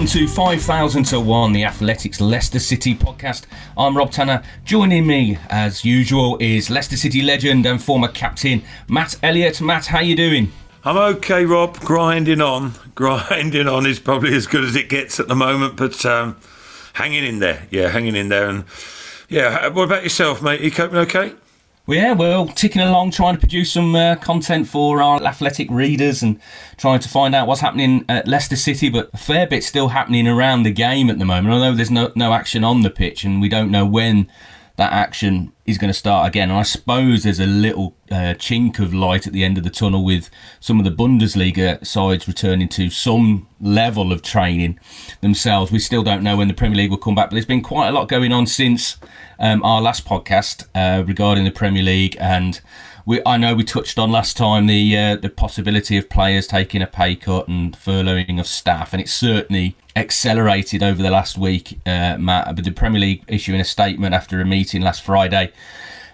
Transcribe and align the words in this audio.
Welcome 0.00 0.18
to 0.18 0.28
5000 0.28 1.04
to 1.04 1.20
1, 1.20 1.52
the 1.52 1.64
Athletic's 1.64 2.22
Leicester 2.22 2.58
City 2.58 2.94
podcast. 2.94 3.44
I'm 3.76 3.94
Rob 3.94 4.10
Tanner. 4.10 4.42
Joining 4.64 5.06
me, 5.06 5.36
as 5.50 5.84
usual, 5.84 6.38
is 6.40 6.70
Leicester 6.70 6.96
City 6.96 7.20
legend 7.20 7.66
and 7.66 7.82
former 7.82 8.08
captain 8.08 8.62
Matt 8.88 9.16
Elliott. 9.22 9.60
Matt, 9.60 9.84
how 9.84 10.00
you 10.00 10.16
doing? 10.16 10.52
I'm 10.84 10.96
okay, 10.96 11.44
Rob. 11.44 11.78
Grinding 11.80 12.40
on. 12.40 12.72
Grinding 12.94 13.68
on 13.68 13.84
is 13.84 14.00
probably 14.00 14.34
as 14.34 14.46
good 14.46 14.64
as 14.64 14.74
it 14.74 14.88
gets 14.88 15.20
at 15.20 15.28
the 15.28 15.36
moment, 15.36 15.76
but 15.76 16.06
um, 16.06 16.38
hanging 16.94 17.24
in 17.24 17.40
there. 17.40 17.68
Yeah, 17.70 17.88
hanging 17.88 18.16
in 18.16 18.30
there. 18.30 18.48
And 18.48 18.64
yeah, 19.28 19.68
what 19.68 19.82
about 19.84 20.02
yourself, 20.02 20.40
mate? 20.40 20.62
You 20.62 20.70
coping 20.70 20.96
okay? 20.96 21.34
Well, 21.90 21.98
yeah, 21.98 22.12
well, 22.12 22.46
ticking 22.46 22.82
along, 22.82 23.10
trying 23.10 23.34
to 23.34 23.40
produce 23.40 23.72
some 23.72 23.96
uh, 23.96 24.14
content 24.14 24.68
for 24.68 25.02
our 25.02 25.20
athletic 25.24 25.68
readers 25.72 26.22
and 26.22 26.40
trying 26.76 27.00
to 27.00 27.08
find 27.08 27.34
out 27.34 27.48
what's 27.48 27.62
happening 27.62 28.04
at 28.08 28.28
Leicester 28.28 28.54
City. 28.54 28.88
But 28.90 29.10
a 29.12 29.16
fair 29.16 29.44
bit 29.44 29.64
still 29.64 29.88
happening 29.88 30.28
around 30.28 30.62
the 30.62 30.70
game 30.70 31.10
at 31.10 31.18
the 31.18 31.24
moment. 31.24 31.52
Although 31.52 31.74
there's 31.74 31.90
no 31.90 32.12
no 32.14 32.32
action 32.32 32.62
on 32.62 32.82
the 32.82 32.90
pitch, 32.90 33.24
and 33.24 33.40
we 33.40 33.48
don't 33.48 33.72
know 33.72 33.84
when 33.84 34.30
that 34.80 34.94
action 34.94 35.52
is 35.66 35.76
going 35.76 35.90
to 35.90 35.98
start 35.98 36.26
again. 36.26 36.48
And 36.48 36.58
I 36.58 36.62
suppose 36.62 37.22
there's 37.22 37.38
a 37.38 37.44
little 37.44 37.94
uh, 38.10 38.32
chink 38.38 38.78
of 38.78 38.94
light 38.94 39.26
at 39.26 39.34
the 39.34 39.44
end 39.44 39.58
of 39.58 39.62
the 39.62 39.68
tunnel 39.68 40.02
with 40.02 40.30
some 40.58 40.78
of 40.78 40.86
the 40.86 40.90
Bundesliga 40.90 41.86
sides 41.86 42.26
returning 42.26 42.66
to 42.70 42.88
some 42.88 43.46
level 43.60 44.10
of 44.10 44.22
training 44.22 44.80
themselves. 45.20 45.70
We 45.70 45.80
still 45.80 46.02
don't 46.02 46.22
know 46.22 46.38
when 46.38 46.48
the 46.48 46.54
Premier 46.54 46.78
League 46.78 46.90
will 46.90 46.96
come 46.96 47.14
back, 47.14 47.28
but 47.28 47.34
there's 47.34 47.44
been 47.44 47.62
quite 47.62 47.88
a 47.88 47.92
lot 47.92 48.08
going 48.08 48.32
on 48.32 48.46
since 48.46 48.96
um, 49.38 49.62
our 49.62 49.82
last 49.82 50.06
podcast 50.06 50.66
uh, 50.74 51.04
regarding 51.04 51.44
the 51.44 51.50
Premier 51.50 51.82
League 51.82 52.16
and 52.18 52.62
we, 53.10 53.20
I 53.26 53.38
know 53.38 53.56
we 53.56 53.64
touched 53.64 53.98
on 53.98 54.12
last 54.12 54.36
time 54.36 54.66
the 54.66 54.96
uh, 54.96 55.16
the 55.16 55.30
possibility 55.30 55.96
of 55.96 56.08
players 56.08 56.46
taking 56.46 56.80
a 56.80 56.86
pay 56.86 57.16
cut 57.16 57.48
and 57.48 57.76
furloughing 57.76 58.38
of 58.38 58.46
staff, 58.46 58.92
and 58.92 59.02
it's 59.02 59.12
certainly 59.12 59.74
accelerated 59.96 60.80
over 60.80 61.02
the 61.02 61.10
last 61.10 61.36
week, 61.36 61.80
uh, 61.84 62.16
Matt. 62.18 62.54
But 62.54 62.64
the 62.64 62.70
Premier 62.70 63.00
League 63.00 63.24
issuing 63.26 63.60
a 63.60 63.64
statement 63.64 64.14
after 64.14 64.40
a 64.40 64.46
meeting 64.46 64.82
last 64.82 65.02
Friday. 65.02 65.52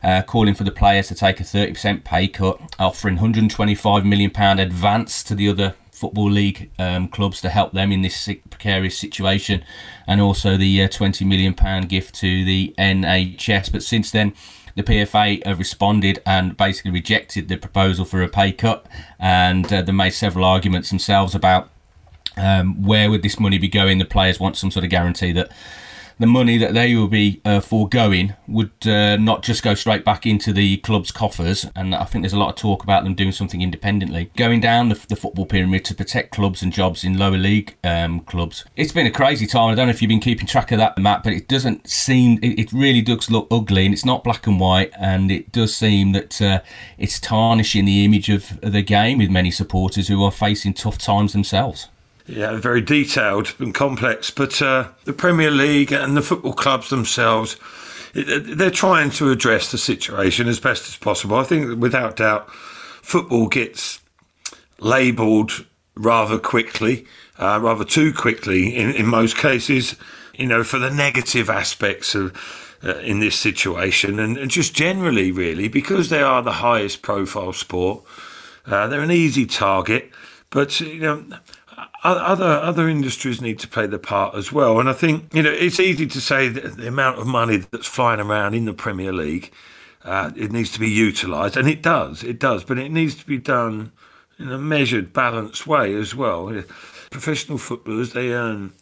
Uh, 0.02 0.22
calling 0.22 0.54
for 0.54 0.62
the 0.62 0.70
players 0.70 1.08
to 1.08 1.14
take 1.14 1.40
a 1.40 1.42
30% 1.42 2.04
pay 2.04 2.28
cut, 2.28 2.60
offering 2.78 3.16
125 3.16 4.04
million 4.04 4.30
pound 4.30 4.60
advance 4.60 5.24
to 5.24 5.34
the 5.34 5.48
other 5.48 5.74
football 5.90 6.30
league 6.30 6.70
um, 6.78 7.08
clubs 7.08 7.40
to 7.40 7.48
help 7.48 7.72
them 7.72 7.90
in 7.90 8.02
this 8.02 8.28
precarious 8.48 8.96
situation, 8.96 9.64
and 10.06 10.20
also 10.20 10.56
the 10.56 10.82
uh, 10.82 10.88
20 10.88 11.24
million 11.24 11.54
pound 11.54 11.88
gift 11.88 12.14
to 12.14 12.44
the 12.44 12.74
NHS. 12.78 13.72
But 13.72 13.82
since 13.82 14.10
then, 14.10 14.32
the 14.76 14.82
PFA 14.82 15.44
have 15.44 15.58
responded 15.58 16.22
and 16.24 16.56
basically 16.56 16.92
rejected 16.92 17.48
the 17.48 17.56
proposal 17.56 18.04
for 18.04 18.22
a 18.22 18.28
pay 18.28 18.52
cut, 18.52 18.86
and 19.18 19.70
uh, 19.72 19.82
they 19.82 19.92
made 19.92 20.10
several 20.10 20.44
arguments 20.44 20.90
themselves 20.90 21.34
about 21.34 21.70
um, 22.36 22.82
where 22.82 23.10
would 23.10 23.22
this 23.22 23.40
money 23.40 23.58
be 23.58 23.68
going. 23.68 23.98
The 23.98 24.04
players 24.04 24.38
want 24.38 24.56
some 24.56 24.70
sort 24.70 24.84
of 24.84 24.90
guarantee 24.90 25.32
that 25.32 25.50
the 26.18 26.26
money 26.26 26.56
that 26.56 26.72
they 26.72 26.94
will 26.94 27.08
be 27.08 27.40
uh, 27.44 27.60
foregoing 27.60 28.34
would 28.48 28.72
uh, 28.86 29.16
not 29.16 29.42
just 29.42 29.62
go 29.62 29.74
straight 29.74 30.04
back 30.04 30.24
into 30.24 30.52
the 30.52 30.78
club's 30.78 31.12
coffers. 31.12 31.66
And 31.76 31.94
I 31.94 32.04
think 32.04 32.22
there's 32.22 32.32
a 32.32 32.38
lot 32.38 32.48
of 32.48 32.56
talk 32.56 32.82
about 32.82 33.04
them 33.04 33.14
doing 33.14 33.32
something 33.32 33.60
independently, 33.60 34.30
going 34.36 34.60
down 34.60 34.88
the, 34.88 34.94
the 35.08 35.16
football 35.16 35.44
pyramid 35.44 35.84
to 35.86 35.94
protect 35.94 36.32
clubs 36.32 36.62
and 36.62 36.72
jobs 36.72 37.04
in 37.04 37.18
lower 37.18 37.36
league 37.36 37.76
um, 37.84 38.20
clubs. 38.20 38.64
It's 38.76 38.92
been 38.92 39.06
a 39.06 39.10
crazy 39.10 39.46
time. 39.46 39.70
I 39.70 39.74
don't 39.74 39.88
know 39.88 39.90
if 39.90 40.00
you've 40.00 40.08
been 40.08 40.20
keeping 40.20 40.46
track 40.46 40.72
of 40.72 40.78
that, 40.78 40.96
Matt, 40.96 41.22
but 41.22 41.34
it 41.34 41.48
doesn't 41.48 41.88
seem, 41.88 42.38
it, 42.42 42.58
it 42.58 42.72
really 42.72 43.02
does 43.02 43.30
look 43.30 43.46
ugly 43.50 43.84
and 43.84 43.92
it's 43.92 44.04
not 44.04 44.24
black 44.24 44.46
and 44.46 44.58
white. 44.58 44.92
And 44.98 45.30
it 45.30 45.52
does 45.52 45.76
seem 45.76 46.12
that 46.12 46.40
uh, 46.40 46.60
it's 46.96 47.20
tarnishing 47.20 47.84
the 47.84 48.04
image 48.04 48.30
of 48.30 48.58
the 48.62 48.82
game 48.82 49.18
with 49.18 49.28
many 49.28 49.50
supporters 49.50 50.08
who 50.08 50.24
are 50.24 50.32
facing 50.32 50.72
tough 50.72 50.96
times 50.96 51.34
themselves. 51.34 51.88
Yeah, 52.26 52.56
very 52.56 52.80
detailed 52.80 53.54
and 53.58 53.74
complex. 53.74 54.30
But 54.30 54.60
uh, 54.60 54.88
the 55.04 55.12
Premier 55.12 55.50
League 55.50 55.92
and 55.92 56.16
the 56.16 56.22
football 56.22 56.52
clubs 56.52 56.90
themselves, 56.90 57.56
they're 58.14 58.70
trying 58.70 59.10
to 59.10 59.30
address 59.30 59.70
the 59.70 59.78
situation 59.78 60.48
as 60.48 60.58
best 60.58 60.88
as 60.88 60.96
possible. 60.96 61.36
I 61.36 61.44
think, 61.44 61.80
without 61.80 62.16
doubt, 62.16 62.50
football 62.50 63.46
gets 63.46 64.00
labelled 64.80 65.66
rather 65.94 66.38
quickly, 66.38 67.06
uh, 67.38 67.60
rather 67.62 67.84
too 67.84 68.12
quickly 68.12 68.74
in, 68.74 68.90
in 68.90 69.06
most 69.06 69.36
cases, 69.36 69.94
you 70.34 70.46
know, 70.46 70.64
for 70.64 70.78
the 70.78 70.90
negative 70.90 71.48
aspects 71.48 72.14
of. 72.14 72.62
Uh, 72.84 72.98
in 72.98 73.20
this 73.20 73.34
situation, 73.34 74.20
and, 74.20 74.36
and, 74.36 74.50
just 74.50 74.74
generally, 74.74 75.32
really, 75.32 75.66
because 75.66 76.10
they 76.10 76.20
are 76.20 76.42
the 76.42 76.52
highest 76.52 77.00
profile 77.00 77.54
sport, 77.54 78.04
uh, 78.66 78.86
they're 78.86 79.00
an 79.00 79.10
easy 79.10 79.46
target. 79.46 80.10
But 80.50 80.78
you 80.80 81.00
know, 81.00 81.24
other 82.06 82.44
other 82.44 82.88
industries 82.88 83.40
need 83.40 83.58
to 83.60 83.68
play 83.68 83.86
their 83.86 83.98
part 83.98 84.34
as 84.34 84.52
well. 84.52 84.78
And 84.78 84.88
I 84.88 84.92
think 84.92 85.34
you 85.34 85.42
know 85.42 85.50
it's 85.50 85.80
easy 85.80 86.06
to 86.06 86.20
say 86.20 86.48
that 86.48 86.76
the 86.76 86.88
amount 86.88 87.18
of 87.18 87.26
money 87.26 87.58
that's 87.58 87.86
flying 87.86 88.20
around 88.20 88.54
in 88.54 88.64
the 88.64 88.72
Premier 88.72 89.12
League, 89.12 89.52
uh, 90.04 90.30
it 90.36 90.52
needs 90.52 90.72
to 90.72 90.80
be 90.80 90.90
utilised, 90.90 91.56
and 91.56 91.68
it 91.68 91.82
does, 91.82 92.22
it 92.22 92.38
does, 92.38 92.64
but 92.64 92.78
it 92.78 92.90
needs 92.90 93.14
to 93.16 93.26
be 93.26 93.38
done 93.38 93.92
in 94.38 94.50
a 94.50 94.58
measured, 94.58 95.12
balanced 95.12 95.66
way 95.66 95.94
as 95.94 96.14
well. 96.14 96.52
Professional 97.10 97.58
footballers 97.58 98.12
they 98.12 98.32
earn 98.32 98.72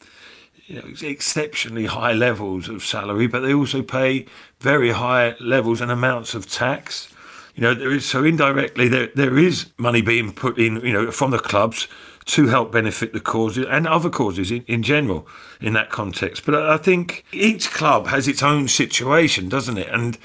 you 0.66 0.76
know, 0.76 0.84
exceptionally 1.02 1.86
high 1.86 2.12
levels 2.12 2.68
of 2.68 2.82
salary, 2.82 3.26
but 3.26 3.40
they 3.40 3.52
also 3.52 3.82
pay 3.82 4.26
very 4.60 4.90
high 4.90 5.34
levels 5.40 5.80
and 5.80 5.90
amounts 5.90 6.34
of 6.34 6.50
tax. 6.50 7.12
You 7.54 7.62
know, 7.62 7.74
there 7.74 7.92
is 7.92 8.04
so 8.06 8.24
indirectly 8.24 8.88
there 8.88 9.08
there 9.14 9.38
is 9.38 9.66
money 9.78 10.02
being 10.02 10.32
put 10.32 10.58
in, 10.58 10.80
you 10.80 10.92
know, 10.92 11.10
from 11.10 11.30
the 11.30 11.38
clubs 11.38 11.86
to 12.26 12.46
help 12.46 12.72
benefit 12.72 13.12
the 13.12 13.20
causes 13.20 13.66
and 13.68 13.86
other 13.86 14.08
causes 14.08 14.50
in, 14.50 14.62
in 14.62 14.82
general 14.82 15.26
in 15.60 15.74
that 15.74 15.90
context. 15.90 16.46
But 16.46 16.54
I 16.54 16.76
think 16.78 17.24
each 17.32 17.70
club 17.70 18.06
has 18.06 18.26
its 18.26 18.42
own 18.42 18.68
situation, 18.68 19.48
doesn't 19.48 19.78
it? 19.78 19.88
And 19.88 20.18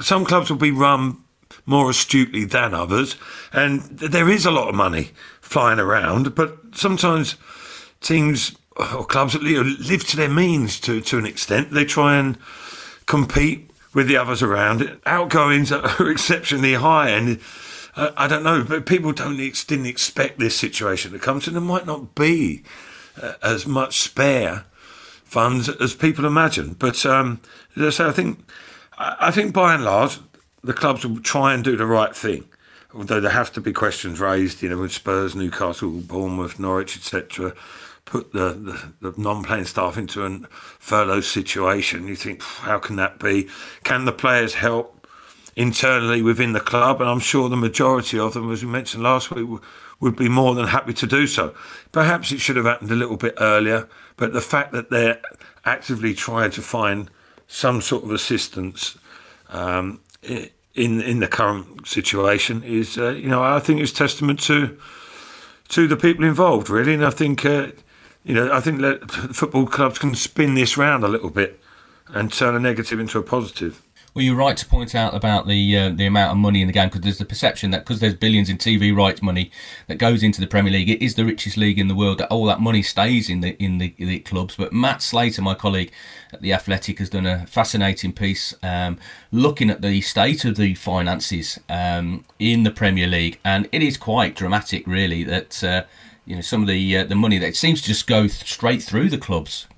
some 0.00 0.24
clubs 0.24 0.50
will 0.50 0.56
be 0.56 0.70
run 0.70 1.18
more 1.66 1.90
astutely 1.90 2.44
than 2.44 2.74
others, 2.74 3.16
and 3.52 3.82
there 3.82 4.28
is 4.28 4.44
a 4.44 4.50
lot 4.50 4.68
of 4.68 4.74
money 4.74 5.10
flying 5.40 5.78
around. 5.78 6.34
But 6.34 6.58
sometimes 6.74 7.36
teams 8.00 8.56
or 8.76 9.04
clubs 9.04 9.34
live 9.34 10.06
to 10.08 10.16
their 10.16 10.28
means 10.28 10.80
to 10.80 11.00
to 11.02 11.18
an 11.18 11.26
extent. 11.26 11.70
They 11.70 11.84
try 11.84 12.16
and 12.16 12.38
compete 13.06 13.70
with 13.94 14.08
the 14.08 14.16
others 14.16 14.42
around. 14.42 14.98
Outgoings 15.06 15.70
are 15.70 16.10
exceptionally 16.10 16.74
high, 16.74 17.10
and 17.10 17.38
I 17.94 18.26
don't 18.26 18.42
know, 18.42 18.64
but 18.64 18.86
people 18.86 19.12
don't 19.12 19.36
didn't 19.36 19.86
expect 19.86 20.38
this 20.38 20.56
situation 20.56 21.12
to 21.12 21.18
come 21.18 21.40
to. 21.40 21.50
There 21.50 21.60
might 21.60 21.86
not 21.86 22.14
be 22.14 22.62
uh, 23.20 23.34
as 23.42 23.66
much 23.66 24.00
spare 24.00 24.64
funds 25.24 25.68
as 25.68 25.94
people 25.94 26.24
imagine. 26.24 26.74
But 26.78 27.04
um, 27.04 27.40
so 27.90 28.08
I 28.08 28.12
think 28.12 28.38
I 28.98 29.30
think 29.30 29.52
by 29.52 29.74
and 29.74 29.84
large 29.84 30.20
the 30.62 30.72
clubs 30.72 31.04
will 31.04 31.20
try 31.20 31.54
and 31.54 31.64
do 31.64 31.76
the 31.76 31.86
right 31.86 32.14
thing. 32.14 32.44
Although 32.94 33.20
there 33.20 33.30
have 33.30 33.52
to 33.52 33.60
be 33.60 33.72
questions 33.72 34.20
raised, 34.20 34.62
you 34.62 34.68
know, 34.68 34.78
with 34.78 34.92
Spurs, 34.92 35.34
Newcastle, 35.34 35.90
Bournemouth, 35.90 36.58
Norwich, 36.58 36.96
etc. 36.96 37.54
Put 38.04 38.32
the, 38.32 38.92
the, 39.00 39.10
the 39.10 39.20
non-playing 39.20 39.64
staff 39.64 39.96
into 39.96 40.24
a 40.24 40.40
furlough 40.78 41.22
situation. 41.22 42.06
You 42.06 42.16
think, 42.16 42.42
how 42.42 42.78
can 42.78 42.96
that 42.96 43.18
be? 43.18 43.48
Can 43.82 44.04
the 44.04 44.12
players 44.12 44.54
help? 44.54 45.01
Internally 45.56 46.22
within 46.22 46.52
the 46.52 46.60
club, 46.60 47.00
and 47.00 47.10
I'm 47.10 47.20
sure 47.20 47.48
the 47.48 47.56
majority 47.56 48.18
of 48.18 48.34
them, 48.34 48.50
as 48.50 48.64
we 48.64 48.70
mentioned 48.70 49.02
last 49.02 49.30
week, 49.30 49.60
would 50.00 50.16
be 50.16 50.28
more 50.28 50.54
than 50.54 50.66
happy 50.66 50.92
to 50.94 51.06
do 51.06 51.26
so. 51.26 51.54
Perhaps 51.92 52.32
it 52.32 52.40
should 52.40 52.56
have 52.56 52.64
happened 52.64 52.90
a 52.90 52.96
little 52.96 53.16
bit 53.16 53.34
earlier, 53.38 53.88
but 54.16 54.32
the 54.32 54.40
fact 54.40 54.72
that 54.72 54.90
they're 54.90 55.20
actively 55.64 56.14
trying 56.14 56.50
to 56.52 56.62
find 56.62 57.10
some 57.46 57.80
sort 57.80 58.04
of 58.04 58.10
assistance 58.10 58.98
um, 59.50 60.00
in 60.22 61.00
in 61.02 61.20
the 61.20 61.28
current 61.28 61.86
situation 61.86 62.62
is, 62.62 62.98
uh, 62.98 63.10
you 63.10 63.28
know, 63.28 63.42
I 63.42 63.60
think 63.60 63.80
is 63.80 63.92
testament 63.92 64.40
to 64.44 64.78
to 65.68 65.86
the 65.86 65.96
people 65.96 66.24
involved, 66.24 66.70
really, 66.70 66.94
and 66.94 67.04
I 67.04 67.10
think. 67.10 67.44
Uh, 67.44 67.68
you 68.24 68.34
know, 68.34 68.52
I 68.52 68.60
think 68.60 68.80
that 68.80 69.10
football 69.32 69.66
clubs 69.66 69.98
can 69.98 70.14
spin 70.14 70.54
this 70.54 70.76
round 70.76 71.02
a 71.02 71.08
little 71.08 71.30
bit 71.30 71.58
and 72.08 72.32
turn 72.32 72.54
a 72.54 72.60
negative 72.60 73.00
into 73.00 73.18
a 73.18 73.22
positive. 73.22 73.82
Well, 74.14 74.22
you're 74.22 74.36
right 74.36 74.58
to 74.58 74.66
point 74.66 74.94
out 74.94 75.14
about 75.14 75.46
the 75.46 75.78
uh, 75.78 75.88
the 75.88 76.04
amount 76.04 76.32
of 76.32 76.36
money 76.36 76.60
in 76.60 76.66
the 76.66 76.72
game 76.74 76.88
because 76.88 77.00
there's 77.00 77.16
the 77.16 77.24
perception 77.24 77.70
that 77.70 77.78
because 77.78 78.00
there's 78.00 78.14
billions 78.14 78.50
in 78.50 78.58
TV 78.58 78.94
rights 78.94 79.22
money 79.22 79.50
that 79.86 79.96
goes 79.96 80.22
into 80.22 80.38
the 80.38 80.46
Premier 80.46 80.70
League, 80.70 80.90
it 80.90 81.00
is 81.00 81.14
the 81.14 81.24
richest 81.24 81.56
league 81.56 81.78
in 81.78 81.88
the 81.88 81.94
world. 81.94 82.18
That 82.18 82.28
all 82.28 82.44
that 82.44 82.60
money 82.60 82.82
stays 82.82 83.30
in 83.30 83.40
the 83.40 83.56
in 83.62 83.78
the, 83.78 83.94
the 83.96 84.18
clubs. 84.18 84.54
But 84.54 84.74
Matt 84.74 85.00
Slater, 85.00 85.40
my 85.40 85.54
colleague 85.54 85.92
at 86.30 86.42
the 86.42 86.52
Athletic, 86.52 86.98
has 86.98 87.08
done 87.08 87.24
a 87.24 87.46
fascinating 87.46 88.12
piece 88.12 88.52
um, 88.62 88.98
looking 89.30 89.70
at 89.70 89.80
the 89.80 90.02
state 90.02 90.44
of 90.44 90.56
the 90.56 90.74
finances 90.74 91.58
um, 91.70 92.26
in 92.38 92.64
the 92.64 92.70
Premier 92.70 93.06
League, 93.06 93.40
and 93.46 93.66
it 93.72 93.82
is 93.82 93.96
quite 93.96 94.36
dramatic, 94.36 94.86
really. 94.86 95.24
That 95.24 95.64
uh, 95.64 95.84
you 96.26 96.34
know 96.34 96.42
some 96.42 96.60
of 96.60 96.68
the 96.68 96.98
uh, 96.98 97.04
the 97.04 97.14
money 97.14 97.38
that 97.38 97.56
seems 97.56 97.80
to 97.80 97.86
just 97.86 98.06
go 98.06 98.22
th- 98.22 98.44
straight 98.44 98.82
through 98.82 99.08
the 99.08 99.16
clubs 99.16 99.68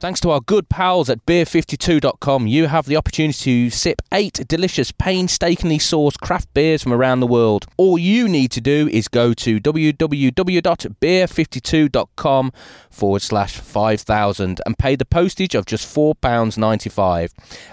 Thanks 0.00 0.20
to 0.20 0.30
our 0.30 0.40
good 0.40 0.68
pals 0.68 1.10
at 1.10 1.26
beer52.com, 1.26 2.46
you 2.46 2.68
have 2.68 2.86
the 2.86 2.94
opportunity 2.94 3.68
to 3.68 3.76
sip 3.76 4.00
eight 4.12 4.34
delicious, 4.46 4.92
painstakingly 4.92 5.78
sourced 5.78 6.20
craft 6.20 6.54
beers 6.54 6.84
from 6.84 6.92
around 6.92 7.18
the 7.18 7.26
world. 7.26 7.66
All 7.76 7.98
you 7.98 8.28
need 8.28 8.52
to 8.52 8.60
do 8.60 8.88
is 8.92 9.08
go 9.08 9.34
to 9.34 9.58
www.beer52.com 9.58 12.52
forward 12.90 13.22
slash 13.22 13.56
5000 13.56 14.60
and 14.64 14.78
pay 14.78 14.94
the 14.94 15.04
postage 15.04 15.56
of 15.56 15.66
just 15.66 15.92
£4.95. 15.92 17.32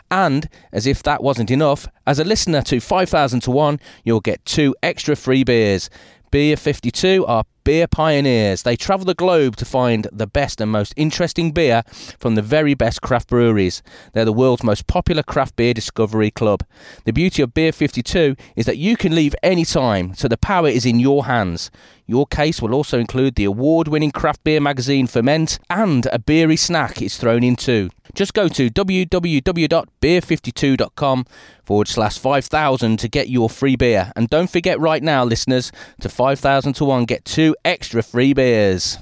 And, 0.10 0.50
as 0.72 0.88
if 0.88 1.04
that 1.04 1.22
wasn't 1.22 1.52
enough, 1.52 1.88
as 2.08 2.18
a 2.18 2.24
listener 2.24 2.64
to 2.64 2.80
5000 2.80 3.42
to 3.42 3.52
1, 3.52 3.80
you'll 4.04 4.20
get 4.20 4.44
two 4.46 4.76
extra 4.82 5.16
free 5.16 5.44
beers. 5.44 5.92
Beer 6.36 6.58
52 6.58 7.26
are 7.28 7.46
beer 7.64 7.88
pioneers. 7.88 8.64
They 8.64 8.76
travel 8.76 9.06
the 9.06 9.14
globe 9.14 9.56
to 9.56 9.64
find 9.64 10.06
the 10.12 10.28
best 10.28 10.60
and 10.60 10.70
most 10.70 10.94
interesting 10.98 11.54
beer 11.54 11.84
from 12.20 12.36
the 12.36 12.42
very 12.42 12.74
best 12.74 13.02
craft 13.02 13.30
breweries. 13.30 13.82
They're 14.12 14.26
the 14.26 14.34
world's 14.34 14.62
most 14.62 14.86
popular 14.86 15.24
craft 15.24 15.56
beer 15.56 15.74
discovery 15.74 16.32
club. 16.32 16.66
The 17.06 17.14
beauty 17.14 17.42
of 17.42 17.54
Beer 17.54 17.72
52 17.72 18.36
is 18.58 18.66
that 18.66 18.76
you 18.76 18.98
can 18.98 19.16
leave 19.16 19.34
anytime, 19.44 20.14
so 20.14 20.28
the 20.28 20.36
power 20.36 20.68
is 20.68 20.86
in 20.86 21.00
your 21.00 21.24
hands. 21.24 21.72
Your 22.06 22.28
case 22.28 22.62
will 22.62 22.74
also 22.74 23.00
include 23.00 23.36
the 23.36 23.46
award 23.46 23.88
winning 23.88 24.12
craft 24.12 24.44
beer 24.44 24.60
magazine 24.60 25.08
Ferment 25.08 25.58
and 25.70 26.06
a 26.12 26.20
beery 26.20 26.58
snack 26.58 27.02
is 27.02 27.18
thrown 27.18 27.46
in 27.46 27.56
too. 27.56 27.92
Just 28.16 28.34
go 28.34 28.48
to 28.48 28.70
www.beer52.com 28.70 31.26
forward 31.64 31.88
slash 31.88 32.18
5000 32.18 32.98
to 32.98 33.08
get 33.08 33.30
your 33.30 33.48
free 33.50 33.76
beer. 33.76 34.12
And 34.16 34.28
don't 34.30 34.50
forget 34.50 34.80
right 34.80 35.04
now, 35.04 35.24
listeners, 35.24 35.72
to 36.02 36.10
5000 36.10 36.74
to 36.74 36.86
1, 36.86 37.06
get 37.06 37.24
two 37.26 37.56
extra 37.64 38.02
free 38.02 38.34
beers 38.34 38.98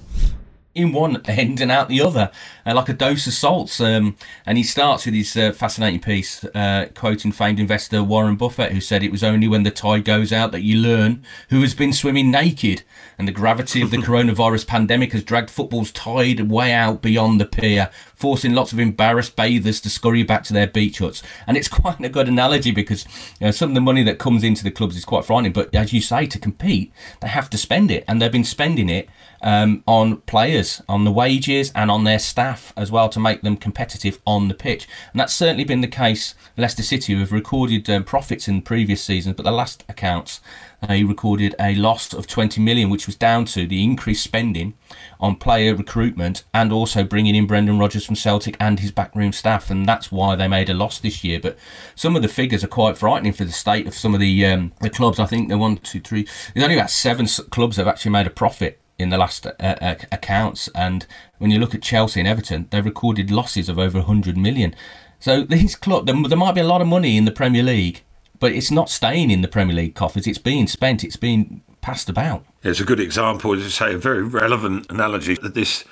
in 0.75 0.92
one 0.92 1.22
end 1.28 1.62
and 1.62 1.72
out 1.72 1.88
the 1.88 2.02
other, 2.02 2.31
uh, 2.66 2.74
like 2.74 2.90
a 2.90 2.94
dose 2.94 3.28
of 3.28 3.34
salts. 3.34 3.80
Um, 3.80 4.16
and 4.46 4.58
he 4.58 4.64
starts 4.64 5.06
with 5.06 5.14
his 5.14 5.36
uh, 5.36 5.52
fascinating 5.52 6.00
piece, 6.00 6.44
uh, 6.44 6.88
quoting 6.96 7.31
famed 7.31 7.60
investor 7.60 8.04
Warren 8.04 8.36
Buffett, 8.36 8.72
who 8.72 8.81
said 8.81 9.04
it 9.04 9.12
was 9.12 9.24
only 9.24 9.48
when 9.48 9.64
the 9.64 9.72
tide 9.72 10.06
goes 10.06 10.34
out 10.34 10.52
that 10.52 10.62
you 10.62 10.78
learn 10.78 11.24
who 11.50 11.62
has 11.62 11.74
been 11.74 11.94
swimming 11.94 12.31
naked. 12.31 12.84
And 13.18 13.28
the 13.28 13.31
gravity 13.31 13.81
of 13.81 13.92
the 13.92 13.98
coronavirus 14.04 14.68
pandemic 14.68 15.14
has 15.14 15.24
dragged 15.24 15.50
football's 15.50 15.92
tide 15.92 16.50
way 16.50 16.74
out 16.74 17.02
beyond 17.02 17.40
the 17.40 17.46
pier, 17.46 17.90
forcing 18.16 18.54
lots 18.54 18.74
of 18.74 18.80
embarrassed 18.80 19.36
bathers 19.36 19.80
to 19.81 19.90
scurry 19.90 20.24
back 20.24 20.44
to 20.46 20.54
their 20.54 20.68
beach 20.68 21.00
huts. 21.00 21.22
And 21.46 21.58
it's 21.58 21.68
quite 21.84 22.00
a 22.00 22.10
good 22.10 22.28
analogy 22.28 22.72
because 22.72 23.06
you 23.40 23.48
know, 23.48 23.52
some 23.52 23.70
of 23.70 23.75
the 23.75 23.81
money 23.81 24.04
that 24.04 24.20
comes 24.20 24.44
into 24.44 24.64
the 24.64 24.72
clubs 24.72 24.98
is 24.98 25.06
quite 25.06 25.25
frightening. 25.25 25.54
But 25.54 25.74
as 25.75 25.94
you 25.94 26.02
say, 26.02 26.25
to 26.25 26.40
compete, 26.40 26.92
they 27.22 27.28
have 27.28 27.50
to 27.52 27.58
spend 27.58 27.92
it, 27.92 28.04
and 28.08 28.22
they've 28.22 28.31
been 28.31 28.44
spending 28.44 28.90
it 28.90 29.10
um, 29.44 29.84
on 29.86 30.18
players, 30.22 30.62
on 30.88 31.04
the 31.04 31.12
wages, 31.12 31.71
and 31.75 31.89
on 31.92 32.04
their 32.04 32.19
staff 32.19 32.74
as 32.75 32.92
well 32.92 33.10
to 33.10 33.19
make 33.19 33.42
them 33.42 33.57
competitive 33.57 34.19
on 34.25 34.48
the 34.48 34.54
pitch. 34.54 34.88
And 35.12 35.19
that's 35.19 35.33
certainly 35.33 35.63
been 35.63 35.81
the 35.81 35.88
case. 35.88 36.36
Leicester 36.57 36.83
City, 36.83 37.15
have 37.15 37.31
recorded 37.31 37.89
um, 37.89 38.04
profits 38.04 38.48
in 38.48 38.62
previous 38.62 39.04
seasons, 39.04 39.36
but 39.36 39.44
the 39.44 39.51
last 39.51 39.83
accounts, 39.89 40.42
they 40.88 41.04
recorded 41.04 41.56
a 41.60 41.75
loss 41.75 42.13
of 42.13 42.27
20 42.27 42.60
million, 42.62 42.89
which 42.89 43.07
was 43.07 43.15
down 43.15 43.45
to 43.45 43.65
the 43.65 43.83
increased 43.83 44.24
spending 44.24 44.74
on 45.19 45.36
player 45.36 45.75
recruitment 45.75 46.44
and 46.54 46.74
also 46.74 47.04
bringing 47.04 47.36
in 47.36 47.48
Brendan 47.48 47.80
Rodgers 47.80 48.06
from 48.06 48.15
Celtic 48.15 48.57
and 48.60 48.80
his 48.80 48.92
backroom 48.92 49.31
staff, 49.31 49.69
and 49.69 49.86
that's 49.86 50.12
why 50.12 50.36
they 50.36 50.48
made 50.48 50.69
a 50.69 50.74
loss 50.74 51.00
this 51.00 51.24
year. 51.24 51.39
But 51.39 51.57
some 51.95 52.15
of 52.15 52.21
the 52.21 52.27
figures 52.27 52.63
are 52.63 52.68
quite 52.68 52.98
frightening 52.98 53.33
for 53.33 53.45
the 53.45 53.51
state 53.51 53.88
of 53.88 53.94
some 53.94 54.13
of 54.13 54.19
the 54.19 54.45
um, 54.45 54.74
the 54.81 54.89
clubs. 54.89 55.19
I 55.19 55.25
think 55.25 55.48
they're 55.48 55.57
one, 55.57 55.77
two, 55.77 56.01
three. 56.01 56.27
There's 56.54 56.63
only 56.63 56.75
about 56.75 56.89
seven 56.89 57.27
clubs 57.50 57.77
that 57.77 57.86
have 57.86 57.94
actually 57.94 58.12
made 58.12 58.27
a 58.27 58.31
profit 58.31 58.80
in 58.98 59.10
the 59.10 59.18
last 59.18 59.45
uh, 59.45 59.51
uh, 59.60 59.95
accounts. 60.12 60.69
And 60.75 61.06
when 61.38 61.51
you 61.51 61.60
look 61.60 61.75
at 61.75 61.81
Chelsea 61.81 62.19
and 62.19 62.28
Everton, 62.28 62.68
they've 62.69 62.86
recorded 62.86 63.31
losses 63.31 63.69
of 63.69 63.80
over 63.80 64.00
100 64.00 64.38
million. 64.38 64.75
So 65.19 65.44
these 65.50 65.75
clubs, 65.75 66.06
there, 66.06 66.38
might 66.38 66.56
be 66.56 66.62
a 66.62 66.66
lot 66.66 66.81
of 66.81 66.88
money 66.88 67.18
in 67.18 67.25
the 67.25 67.31
Premier 67.31 67.63
League, 67.63 68.04
but 68.40 68.51
it's 68.51 68.72
not 68.72 68.90
staying 68.90 69.31
in 69.31 69.42
the 69.42 69.48
Premier 69.48 69.75
League 69.75 69.95
coffers. 69.95 70.28
It's 70.28 70.38
being 70.38 70.68
spent. 70.68 71.04
It's 71.04 71.16
being 71.16 71.62
passed 71.81 72.10
about. 72.10 72.45
It's 72.63 72.80
a 72.80 72.86
good 72.86 73.00
example, 73.00 73.54
as 73.54 73.63
you 73.63 73.69
say, 73.69 73.94
a 73.94 73.98
very 73.98 74.24
relevant 74.24 74.88
analogy 74.90 75.38
at 75.44 75.54
this 75.54 75.84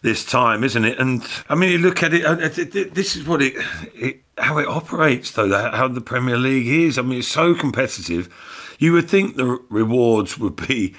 this 0.00 0.24
time, 0.24 0.62
isn't 0.62 0.84
it? 0.84 0.96
And 0.98 1.26
I 1.48 1.56
mean, 1.56 1.72
you 1.72 1.78
look 1.78 2.04
at 2.04 2.14
it. 2.14 2.24
Uh, 2.24 2.36
this 2.36 3.16
is 3.16 3.26
what 3.26 3.42
it, 3.42 3.54
it 3.94 4.22
how 4.38 4.58
it 4.58 4.68
operates, 4.68 5.32
though. 5.32 5.50
How 5.50 5.88
the 5.88 6.00
Premier 6.00 6.36
League 6.36 6.68
is. 6.68 6.98
I 6.98 7.02
mean, 7.02 7.18
it's 7.18 7.28
so 7.28 7.54
competitive. 7.54 8.32
You 8.78 8.92
would 8.92 9.10
think 9.10 9.34
the 9.34 9.58
rewards 9.68 10.38
would 10.38 10.54
be 10.54 10.94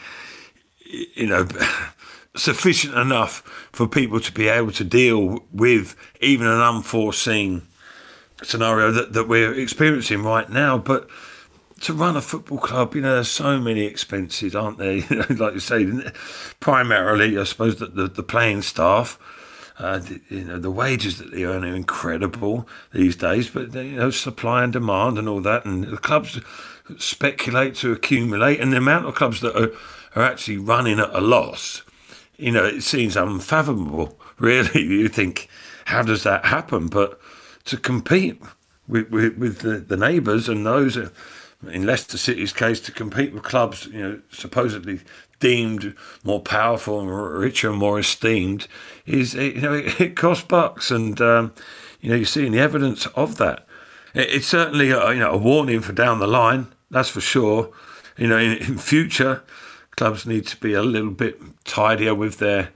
you 0.90 1.28
know, 1.28 1.48
sufficient 2.36 2.96
enough 2.96 3.42
for 3.72 3.88
people 3.88 4.20
to 4.20 4.32
be 4.32 4.48
able 4.48 4.72
to 4.72 4.84
deal 4.84 5.40
with 5.52 5.96
even 6.22 6.48
an 6.48 6.62
unforeseen 6.62 7.64
scenario 8.44 8.92
that, 8.92 9.14
that 9.14 9.28
we're 9.28 9.54
experiencing 9.54 10.24
right 10.24 10.50
now. 10.50 10.78
But 10.78 11.10
to 11.82 11.94
run 11.94 12.18
a 12.18 12.22
football 12.22 12.58
club, 12.58 12.96
you 12.96 13.02
know, 13.02 13.16
there's 13.16 13.32
so 13.32 13.60
many 13.60 13.82
expenses, 13.82 14.56
aren't 14.56 14.78
there? 14.78 15.02
Like 15.30 15.54
you 15.54 15.60
say, 15.60 16.12
primarily, 16.60 17.38
I 17.38 17.44
suppose 17.44 17.78
that 17.78 17.96
the, 17.96 18.08
the 18.08 18.24
playing 18.24 18.62
staff. 18.64 19.20
Uh, 19.78 20.02
you 20.28 20.44
know 20.44 20.60
the 20.60 20.70
wages 20.70 21.20
that 21.20 21.32
they 21.32 21.46
earn 21.46 21.64
are 21.64 21.74
incredible 21.74 22.68
these 22.94 23.16
days, 23.16 23.50
but 23.50 23.74
you 23.74 23.96
know 23.96 24.10
supply 24.10 24.62
and 24.62 24.74
demand 24.74 25.18
and 25.18 25.30
all 25.30 25.40
that, 25.40 25.64
and 25.64 25.86
the 25.86 25.96
clubs 25.96 26.38
speculate 26.98 27.76
to 27.76 27.94
accumulate, 27.94 28.60
and 28.60 28.74
the 28.74 28.78
amount 28.78 29.06
of 29.06 29.16
clubs 29.16 29.40
that 29.40 29.58
are 29.58 29.72
are 30.16 30.24
actually 30.24 30.58
running 30.58 31.00
at 31.00 31.14
a 31.14 31.22
loss, 31.22 31.84
you 32.38 32.52
know, 32.52 32.66
it 32.66 32.82
seems 32.82 33.16
unfathomable, 33.16 34.18
really. 34.40 34.82
You 34.82 35.10
think, 35.10 35.50
how 35.86 36.02
does 36.02 36.24
that 36.24 36.46
happen? 36.46 36.88
But 36.88 37.20
to 37.66 37.78
compete 37.78 38.42
with, 38.88 39.10
with, 39.10 39.38
with 39.38 39.60
the, 39.60 39.78
the 39.78 39.98
neighbours 39.98 40.50
and 40.50 40.66
those, 40.66 40.98
uh, 40.98 41.10
in 41.70 41.86
Leicester 41.86 42.18
City's 42.18 42.54
case, 42.54 42.80
to 42.82 42.92
compete 42.92 43.34
with 43.34 43.44
clubs, 43.44 43.86
you 43.88 44.02
know, 44.02 44.22
supposedly 44.32 45.02
deemed 45.40 45.96
more 46.24 46.42
powerful 46.42 47.00
and 47.00 47.10
richer 47.40 47.70
and 47.70 47.78
more 47.78 48.00
esteemed, 48.00 48.68
is, 49.06 49.34
you 49.34 49.62
know, 49.62 49.74
it, 49.74 50.00
it 50.00 50.16
costs 50.16 50.46
bucks. 50.46 50.92
And, 50.92 51.20
um, 51.22 51.54
you 52.02 52.10
know, 52.10 52.16
you're 52.16 52.26
seeing 52.26 52.54
the 52.54 52.60
evidence 52.60 53.06
of 53.08 53.38
that. 53.38 53.68
It, 54.14 54.30
it's 54.30 54.48
certainly, 54.48 54.92
a, 54.92 55.14
you 55.14 55.20
know, 55.20 55.32
a 55.32 55.38
warning 55.38 55.82
for 55.82 55.92
down 55.92 56.20
the 56.20 56.28
line, 56.28 56.68
that's 56.90 57.10
for 57.10 57.22
sure. 57.22 57.72
You 58.18 58.28
know, 58.28 58.38
in, 58.38 58.54
in 58.58 58.78
future, 58.78 59.44
clubs 60.00 60.26
need 60.26 60.48
to 60.48 60.58
be 60.58 60.74
a 60.74 60.82
little 60.82 61.12
bit 61.12 61.40
tidier 61.66 62.16
with 62.16 62.38
their 62.38 62.70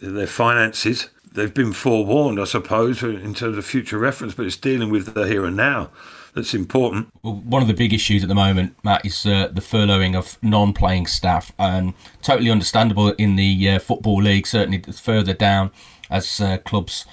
their 0.00 0.26
finances. 0.26 1.08
They've 1.32 1.52
been 1.52 1.72
forewarned, 1.72 2.40
I 2.40 2.44
suppose, 2.44 3.02
in 3.02 3.34
terms 3.34 3.58
of 3.58 3.64
future 3.64 3.98
reference, 3.98 4.34
but 4.34 4.46
it's 4.46 4.56
dealing 4.56 4.90
with 4.90 5.14
the 5.14 5.26
here 5.26 5.44
and 5.44 5.56
now 5.56 5.90
that's 6.36 6.52
important. 6.52 7.08
Well, 7.22 7.34
one 7.34 7.62
of 7.62 7.68
the 7.68 7.74
big 7.74 7.94
issues 7.94 8.22
at 8.22 8.28
the 8.28 8.34
moment, 8.34 8.76
Matt, 8.84 9.06
is 9.06 9.24
uh, 9.24 9.48
the 9.48 9.62
furloughing 9.62 10.14
of 10.14 10.38
non-playing 10.42 11.06
staff, 11.06 11.50
and 11.58 11.94
totally 12.20 12.50
understandable 12.50 13.08
in 13.12 13.36
the 13.36 13.70
uh, 13.70 13.78
football 13.78 14.22
league. 14.22 14.46
Certainly 14.46 14.82
further 14.92 15.32
down, 15.32 15.70
as 16.10 16.40
uh, 16.40 16.58
clubs 16.58 17.06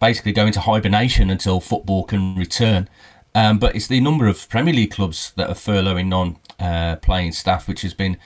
basically 0.00 0.32
go 0.32 0.46
into 0.46 0.60
hibernation 0.60 1.28
until 1.28 1.60
football 1.60 2.04
can 2.04 2.34
return. 2.34 2.88
Um, 3.34 3.58
but 3.58 3.76
it's 3.76 3.86
the 3.86 4.00
number 4.00 4.26
of 4.26 4.48
Premier 4.48 4.74
League 4.74 4.90
clubs 4.92 5.32
that 5.36 5.48
are 5.48 5.54
furloughing 5.54 6.06
non-playing 6.08 6.40
uh, 6.60 6.96
playing 6.96 7.32
staff, 7.32 7.66
which 7.66 7.82
has 7.82 7.94
been 7.94 8.18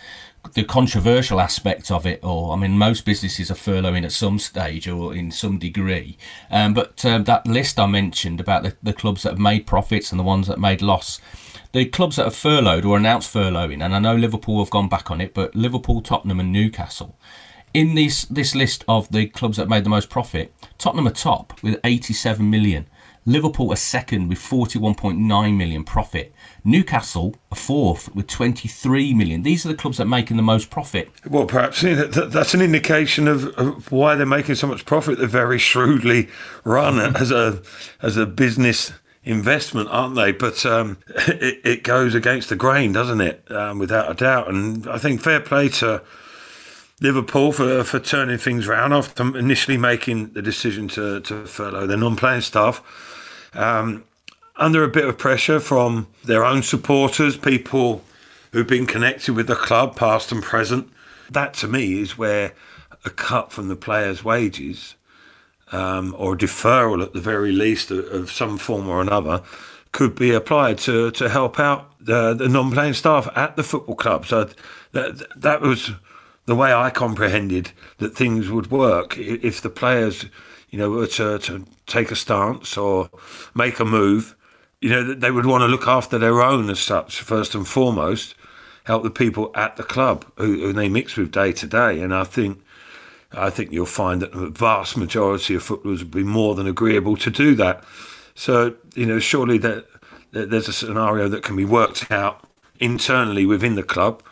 the 0.52 0.64
controversial 0.64 1.40
aspect 1.40 1.90
of 1.90 2.04
it, 2.04 2.20
or 2.22 2.52
I 2.52 2.56
mean, 2.56 2.76
most 2.76 3.04
businesses 3.04 3.50
are 3.50 3.54
furloughing 3.54 4.04
at 4.04 4.12
some 4.12 4.38
stage 4.38 4.86
or 4.86 5.14
in 5.14 5.30
some 5.30 5.58
degree. 5.58 6.18
Um, 6.50 6.74
but 6.74 7.04
um, 7.04 7.24
that 7.24 7.46
list 7.46 7.80
I 7.80 7.86
mentioned 7.86 8.40
about 8.40 8.62
the, 8.62 8.76
the 8.82 8.92
clubs 8.92 9.22
that 9.22 9.30
have 9.30 9.38
made 9.38 9.66
profits 9.66 10.10
and 10.10 10.18
the 10.18 10.24
ones 10.24 10.46
that 10.48 10.60
made 10.60 10.82
loss, 10.82 11.20
the 11.72 11.86
clubs 11.86 12.16
that 12.16 12.24
have 12.24 12.36
furloughed 12.36 12.84
or 12.84 12.96
announced 12.96 13.32
furloughing, 13.32 13.82
and 13.82 13.94
I 13.94 13.98
know 13.98 14.14
Liverpool 14.14 14.62
have 14.62 14.70
gone 14.70 14.88
back 14.88 15.10
on 15.10 15.20
it, 15.20 15.34
but 15.34 15.54
Liverpool, 15.54 16.02
Tottenham, 16.02 16.40
and 16.40 16.52
Newcastle. 16.52 17.16
In 17.72 17.96
this 17.96 18.24
this 18.26 18.54
list 18.54 18.84
of 18.86 19.10
the 19.10 19.26
clubs 19.26 19.56
that 19.56 19.68
made 19.68 19.84
the 19.84 19.90
most 19.90 20.08
profit, 20.08 20.54
Tottenham 20.78 21.08
are 21.08 21.12
top 21.12 21.60
with 21.62 21.80
87 21.82 22.48
million. 22.48 22.86
Liverpool 23.26 23.72
are 23.72 23.76
second 23.76 24.28
with 24.28 24.38
41.9 24.38 25.56
million 25.56 25.84
profit. 25.84 26.34
Newcastle 26.62 27.36
are 27.50 27.56
fourth 27.56 28.14
with 28.14 28.26
23 28.26 29.14
million. 29.14 29.42
These 29.42 29.64
are 29.64 29.68
the 29.68 29.74
clubs 29.74 29.96
that 29.96 30.04
are 30.04 30.06
making 30.06 30.36
the 30.36 30.42
most 30.42 30.70
profit. 30.70 31.10
Well, 31.28 31.46
perhaps 31.46 31.80
that's 31.82 32.54
an 32.54 32.60
indication 32.60 33.28
of, 33.28 33.90
why 33.90 34.14
they're 34.14 34.26
making 34.26 34.56
so 34.56 34.66
much 34.66 34.84
profit. 34.84 35.18
They're 35.18 35.26
very 35.26 35.58
shrewdly 35.58 36.28
run 36.64 36.98
as 37.16 37.30
a 37.30 37.62
as 38.02 38.16
a 38.16 38.26
business 38.26 38.92
investment, 39.24 39.88
aren't 39.90 40.14
they? 40.14 40.32
But 40.32 40.64
um, 40.66 40.98
it, 41.08 41.60
it, 41.64 41.82
goes 41.82 42.14
against 42.14 42.50
the 42.50 42.56
grain, 42.56 42.92
doesn't 42.92 43.20
it? 43.20 43.50
Um, 43.50 43.78
without 43.78 44.10
a 44.10 44.14
doubt. 44.14 44.48
And 44.48 44.86
I 44.86 44.98
think 44.98 45.22
fair 45.22 45.40
play 45.40 45.68
to 45.70 46.02
Liverpool 47.00 47.52
for, 47.52 47.82
for 47.84 47.98
turning 47.98 48.38
things 48.38 48.68
around 48.68 48.92
after 48.92 49.36
initially 49.36 49.76
making 49.76 50.32
the 50.32 50.42
decision 50.42 50.88
to, 50.88 51.20
to 51.22 51.46
furlough 51.46 51.86
their 51.86 51.96
non-playing 51.96 52.40
staff 52.40 52.82
um, 53.54 54.04
under 54.56 54.84
a 54.84 54.88
bit 54.88 55.04
of 55.04 55.18
pressure 55.18 55.58
from 55.58 56.06
their 56.24 56.44
own 56.44 56.62
supporters, 56.62 57.36
people 57.36 58.02
who've 58.52 58.66
been 58.66 58.86
connected 58.86 59.34
with 59.34 59.48
the 59.48 59.56
club, 59.56 59.96
past 59.96 60.30
and 60.30 60.42
present. 60.42 60.88
That 61.28 61.54
to 61.54 61.68
me 61.68 62.00
is 62.00 62.16
where 62.16 62.52
a 63.04 63.10
cut 63.10 63.52
from 63.52 63.68
the 63.68 63.76
players' 63.76 64.24
wages 64.24 64.94
um, 65.72 66.14
or 66.16 66.34
a 66.34 66.38
deferral 66.38 67.02
at 67.02 67.12
the 67.12 67.20
very 67.20 67.50
least 67.52 67.90
of, 67.90 68.06
of, 68.06 68.30
some 68.30 68.56
form 68.58 68.88
or 68.88 69.00
another 69.00 69.42
could 69.92 70.14
be 70.14 70.30
applied 70.30 70.78
to, 70.78 71.10
to 71.12 71.28
help 71.28 71.58
out 71.58 71.92
the, 71.98 72.34
the 72.34 72.48
non-playing 72.48 72.94
staff 72.94 73.28
at 73.36 73.56
the 73.56 73.62
football 73.62 73.96
club. 73.96 74.26
So 74.26 74.48
that 74.92 75.40
that 75.40 75.60
was 75.60 75.90
the 76.46 76.54
way 76.54 76.72
I 76.72 76.90
comprehended 76.90 77.72
that 77.98 78.16
things 78.16 78.50
would 78.50 78.70
work 78.70 79.16
if 79.18 79.60
the 79.60 79.70
players, 79.70 80.26
you 80.70 80.78
know, 80.78 80.90
were 80.90 81.06
to, 81.06 81.38
to 81.38 81.64
take 81.86 82.10
a 82.10 82.16
stance 82.16 82.76
or 82.76 83.10
make 83.54 83.80
a 83.80 83.84
move. 83.84 84.36
You 84.80 84.90
know, 84.90 85.14
they 85.14 85.30
would 85.30 85.46
want 85.46 85.62
to 85.62 85.68
look 85.68 85.88
after 85.88 86.18
their 86.18 86.42
own 86.42 86.68
as 86.68 86.80
such 86.80 87.20
first 87.20 87.54
and 87.54 87.66
foremost, 87.66 88.34
help 88.84 89.02
the 89.02 89.10
people 89.10 89.50
at 89.54 89.76
the 89.76 89.82
club 89.82 90.26
who, 90.36 90.60
who 90.60 90.72
they 90.72 90.88
mix 90.88 91.16
with 91.16 91.32
day 91.32 91.52
to 91.52 91.66
day. 91.66 92.00
And 92.00 92.14
I 92.14 92.24
think 92.24 92.60
I 93.36 93.50
think 93.50 93.72
you'll 93.72 93.86
find 93.86 94.22
that 94.22 94.32
the 94.32 94.50
vast 94.50 94.96
majority 94.96 95.54
of 95.54 95.62
footballers 95.62 96.00
would 96.00 96.10
be 96.10 96.22
more 96.22 96.54
than 96.54 96.66
agreeable 96.66 97.16
to 97.16 97.30
do 97.30 97.54
that. 97.56 97.84
So, 98.34 98.74
you 98.94 99.06
know, 99.06 99.18
surely 99.18 99.58
that, 99.58 99.86
there's 100.32 100.68
a 100.68 100.72
scenario 100.72 101.28
that 101.28 101.42
can 101.42 101.56
be 101.56 101.64
worked 101.64 102.10
out 102.10 102.44
internally 102.80 103.46
within 103.46 103.76
the 103.76 103.82
club, 103.82 104.22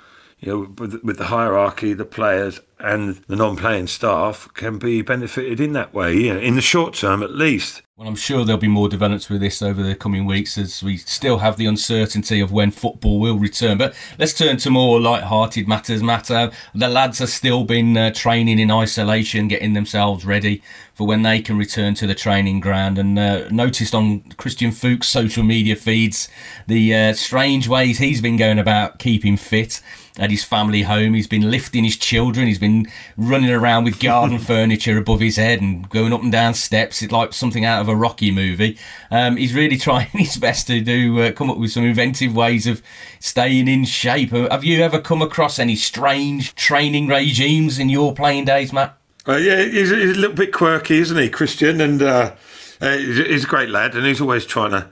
you 0.43 0.53
know, 0.53 0.75
with, 0.77 1.03
with 1.05 1.19
the 1.19 1.27
hierarchy, 1.27 1.95
the 1.95 2.05
players, 2.05 2.61
and 2.83 3.23
the 3.29 3.37
non-playing 3.37 3.87
staff 3.87 4.49
can 4.55 4.77
be 4.79 5.01
benefited 5.03 5.61
in 5.61 5.73
that 5.73 5.95
way. 5.95 6.29
In 6.29 6.57
the 6.57 6.61
short 6.61 6.95
term, 6.95 7.23
at 7.23 7.31
least. 7.31 7.83
Well, 7.97 8.09
I'm 8.09 8.17
sure 8.17 8.45
there'll 8.45 8.61
be 8.61 8.67
more 8.67 8.89
developments 8.89 9.31
with 9.31 9.41
this 9.41 9.63
over 9.63 9.81
the 9.81 9.95
coming 9.95 10.27
weeks 10.27 10.59
as 10.59 10.83
we 10.83 10.97
still 10.97 11.39
have 11.39 11.57
the 11.57 11.67
uncertainty 11.67 12.41
of 12.41 12.51
when 12.51 12.73
football 12.73 13.21
will 13.21 13.39
return. 13.39 13.79
But 13.79 13.95
let's 14.19 14.35
turn 14.35 14.57
to 14.57 14.71
more 14.71 15.01
light-hearted 15.01 15.69
matters. 15.69 16.03
Matter 16.03 16.51
the 16.75 16.89
lads 16.89 17.21
have 17.21 17.29
still 17.29 17.63
been 17.63 17.97
uh, 17.97 18.11
training 18.13 18.59
in 18.59 18.73
isolation, 18.73 19.47
getting 19.47 19.75
themselves 19.75 20.25
ready 20.25 20.63
for 20.95 21.07
when 21.07 21.23
they 21.23 21.41
can 21.41 21.57
return 21.57 21.95
to 21.95 22.07
the 22.07 22.15
training 22.15 22.59
ground. 22.59 22.99
And 22.99 23.17
uh, 23.17 23.49
noticed 23.51 23.95
on 23.95 24.23
Christian 24.37 24.73
Fuchs' 24.73 25.09
social 25.09 25.45
media 25.45 25.77
feeds 25.77 26.29
the 26.67 26.95
uh, 26.95 27.13
strange 27.13 27.69
ways 27.69 27.99
he's 27.99 28.21
been 28.21 28.37
going 28.37 28.59
about 28.59 28.99
keeping 28.99 29.37
fit 29.37 29.81
at 30.19 30.31
his 30.31 30.45
family 30.45 30.83
home. 30.83 31.15
He's 31.15 31.27
been 31.27 31.51
lifting 31.51 31.85
his 31.85 31.97
children. 31.97 32.47
He's 32.47 32.59
been 32.59 32.72
running 33.17 33.51
around 33.51 33.85
with 33.85 34.01
garden 34.01 34.39
furniture 34.51 34.99
above 34.99 35.21
his 35.21 35.37
head 35.37 35.61
and 35.61 35.89
going 35.91 36.13
up 36.13 36.23
and 36.23 36.33
down 36.33 36.55
steps. 36.55 37.03
It's 37.03 37.13
like 37.13 37.33
something 37.33 37.65
out 37.65 37.81
of 37.81 37.89
a 37.89 37.97
Rocky 37.97 38.31
movie. 38.31 38.79
Um, 39.11 39.37
he's 39.37 39.55
really 39.55 39.77
trying 39.89 40.09
his 40.09 40.37
best 40.37 40.67
to 40.69 40.81
do 40.81 41.21
uh, 41.21 41.33
come 41.33 41.51
up 41.51 41.59
with 41.59 41.73
some 41.73 41.85
inventive 41.85 42.35
ways 42.35 42.67
of 42.67 42.83
staying 43.21 43.69
in 43.69 43.85
shape. 43.85 44.33
Uh, 44.33 44.49
have 44.51 44.65
you 44.65 44.83
ever 44.83 45.01
come 45.01 45.23
across 45.23 45.59
any 45.59 45.77
strange 45.77 46.55
training 46.55 47.09
regimes 47.09 47.79
in 47.79 47.89
your 47.89 48.15
playing 48.15 48.45
days, 48.45 48.73
Matt? 48.73 48.97
Uh, 49.27 49.37
yeah, 49.37 49.63
he's, 49.63 49.91
he's, 49.91 50.17
a 50.17 50.21
little 50.21 50.37
bit 50.37 50.53
quirky, 50.53 50.99
isn't 50.99 51.17
he, 51.17 51.29
Christian? 51.29 51.81
And 51.81 52.03
uh, 52.03 52.35
uh, 52.81 52.97
he's 52.97 53.45
a 53.45 53.47
great 53.47 53.69
lad, 53.69 53.95
and 53.95 54.05
he's 54.05 54.21
always 54.21 54.45
trying 54.45 54.73
to 54.73 54.89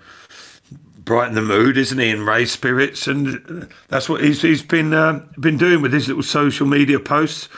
brighten 1.11 1.35
the 1.35 1.43
mood, 1.43 1.77
isn't 1.77 1.99
he, 1.99 2.09
and 2.09 2.25
raise 2.25 2.53
spirits, 2.53 3.09
and 3.09 3.69
that's 3.89 4.09
what 4.09 4.23
he's 4.23 4.43
he's 4.43 4.63
been 4.63 4.95
uh, 4.95 5.21
been 5.41 5.59
doing 5.59 5.83
with 5.83 5.93
his 5.93 6.07
little 6.07 6.23
social 6.23 6.69
media 6.69 7.01
posts. 7.01 7.49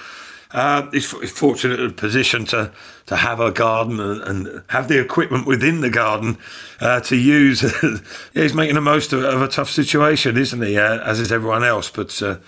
Uh, 0.53 0.91
he's, 0.91 1.13
fortunate 1.31 1.79
in 1.79 1.91
a 1.91 1.93
position 1.93 2.47
to 2.47 2.73
to 3.05 3.17
have 3.17 3.41
a 3.41 3.51
garden 3.51 4.01
and, 4.01 4.23
and 4.23 4.63
have 4.69 4.89
the 4.89 4.99
equipment 4.99 5.47
within 5.47 5.83
the 5.83 5.91
garden 5.91 6.39
uh, 6.81 7.01
to 7.01 7.15
use. 7.15 7.63
yeah, 7.83 7.99
he's 8.33 8.55
making 8.55 8.75
the 8.75 8.81
most 8.81 9.13
of, 9.13 9.23
of, 9.23 9.43
a 9.43 9.49
tough 9.49 9.69
situation, 9.69 10.39
isn't 10.39 10.63
he? 10.63 10.79
Uh, 10.79 11.01
as 11.01 11.21
is 11.21 11.31
everyone 11.31 11.63
else. 11.63 11.91
But 11.91 12.23
uh, 12.23 12.39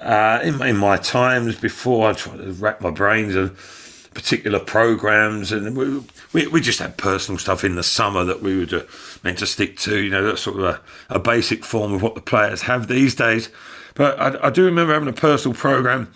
uh, 0.00 0.40
in, 0.42 0.60
in, 0.62 0.76
my 0.76 0.96
times 0.96 1.60
before, 1.60 2.10
I 2.10 2.12
tried 2.14 2.38
to 2.38 2.52
wrap 2.54 2.80
my 2.80 2.90
brains 2.90 3.36
on 3.36 3.56
particular 4.14 4.58
programs, 4.58 5.52
and 5.52 5.76
we, 5.76 6.02
we, 6.32 6.46
we 6.48 6.60
just 6.60 6.80
had 6.80 6.96
personal 6.96 7.38
stuff 7.38 7.64
in 7.64 7.76
the 7.76 7.82
summer 7.82 8.24
that 8.24 8.42
we 8.42 8.58
were 8.58 8.86
meant 9.22 9.38
to 9.38 9.46
stick 9.46 9.76
to. 9.78 9.98
You 9.98 10.10
know, 10.10 10.24
that's 10.24 10.42
sort 10.42 10.58
of 10.58 10.64
a, 10.64 10.80
a 11.08 11.18
basic 11.18 11.64
form 11.64 11.92
of 11.92 12.02
what 12.02 12.14
the 12.14 12.20
players 12.20 12.62
have 12.62 12.88
these 12.88 13.14
days. 13.14 13.50
But 13.94 14.18
I, 14.18 14.48
I 14.48 14.50
do 14.50 14.64
remember 14.64 14.92
having 14.94 15.08
a 15.08 15.12
personal 15.12 15.56
program 15.56 16.12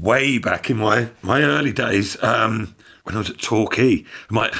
way 0.00 0.38
back 0.38 0.70
in 0.70 0.76
my 0.76 1.10
my 1.22 1.42
early 1.42 1.72
days 1.72 2.22
um, 2.22 2.74
when 3.04 3.14
I 3.14 3.18
was 3.18 3.30
at 3.30 3.38
Torquay. 3.38 4.04
My 4.30 4.50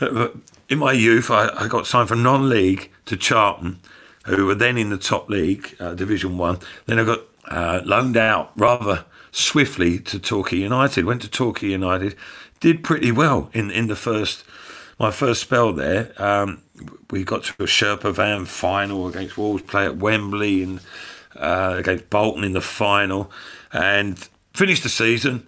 in 0.68 0.78
my 0.78 0.92
youth, 0.92 1.30
I, 1.30 1.48
I 1.56 1.68
got 1.68 1.86
signed 1.86 2.08
for 2.08 2.16
non-league 2.16 2.90
to 3.06 3.16
Charlton, 3.16 3.80
who 4.24 4.46
were 4.46 4.54
then 4.54 4.78
in 4.78 4.90
the 4.90 4.98
top 4.98 5.28
league, 5.28 5.76
uh, 5.80 5.94
Division 5.94 6.38
One. 6.38 6.58
Then 6.86 6.98
I 6.98 7.04
got 7.04 7.20
uh, 7.48 7.80
loaned 7.84 8.16
out 8.16 8.52
rather 8.56 9.04
swiftly 9.32 9.98
to 9.98 10.20
Torquay 10.20 10.58
United. 10.58 11.04
Went 11.04 11.22
to 11.22 11.30
Torquay 11.30 11.70
United, 11.70 12.14
did 12.60 12.84
pretty 12.84 13.10
well 13.10 13.50
in 13.52 13.70
in 13.72 13.88
the 13.88 13.96
first 13.96 14.44
my 15.00 15.10
first 15.10 15.40
spell 15.40 15.72
there. 15.72 16.12
Um, 16.22 16.62
we 17.10 17.24
got 17.24 17.42
to 17.44 17.54
a 17.64 17.66
Sherpa 17.66 18.14
Van 18.14 18.44
final 18.44 19.08
against 19.08 19.36
Wolves, 19.36 19.62
play 19.62 19.84
at 19.86 19.96
Wembley 19.96 20.62
and 20.62 20.80
uh, 21.34 21.74
against 21.78 22.08
Bolton 22.10 22.44
in 22.44 22.52
the 22.52 22.60
final, 22.60 23.30
and 23.72 24.28
finished 24.54 24.84
the 24.84 24.88
season. 24.88 25.46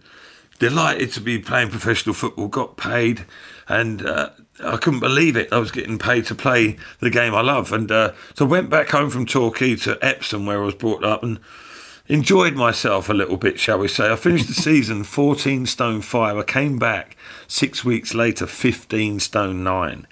Delighted 0.58 1.12
to 1.12 1.20
be 1.20 1.38
playing 1.38 1.70
professional 1.70 2.14
football. 2.14 2.48
Got 2.48 2.76
paid, 2.76 3.26
and 3.68 4.06
uh, 4.06 4.30
I 4.62 4.76
couldn't 4.76 5.00
believe 5.00 5.36
it. 5.36 5.52
I 5.52 5.58
was 5.58 5.72
getting 5.72 5.98
paid 5.98 6.26
to 6.26 6.34
play 6.34 6.76
the 7.00 7.10
game 7.10 7.34
I 7.34 7.40
love, 7.40 7.72
and 7.72 7.90
uh, 7.90 8.12
so 8.34 8.44
went 8.46 8.70
back 8.70 8.90
home 8.90 9.10
from 9.10 9.26
Torquay 9.26 9.74
to 9.76 9.98
Epsom, 10.00 10.46
where 10.46 10.62
I 10.62 10.64
was 10.64 10.74
brought 10.74 11.04
up, 11.04 11.22
and 11.22 11.40
enjoyed 12.06 12.54
myself 12.54 13.08
a 13.08 13.14
little 13.14 13.36
bit, 13.36 13.58
shall 13.58 13.78
we 13.78 13.88
say. 13.88 14.10
I 14.10 14.16
finished 14.16 14.48
the 14.48 14.54
season 14.54 15.04
14 15.04 15.66
stone 15.66 16.00
5. 16.00 16.36
I 16.36 16.42
came 16.42 16.78
back 16.78 17.16
six 17.46 17.84
weeks 17.84 18.14
later, 18.14 18.46
15 18.46 19.20
stone 19.20 19.64
9. 19.64 20.06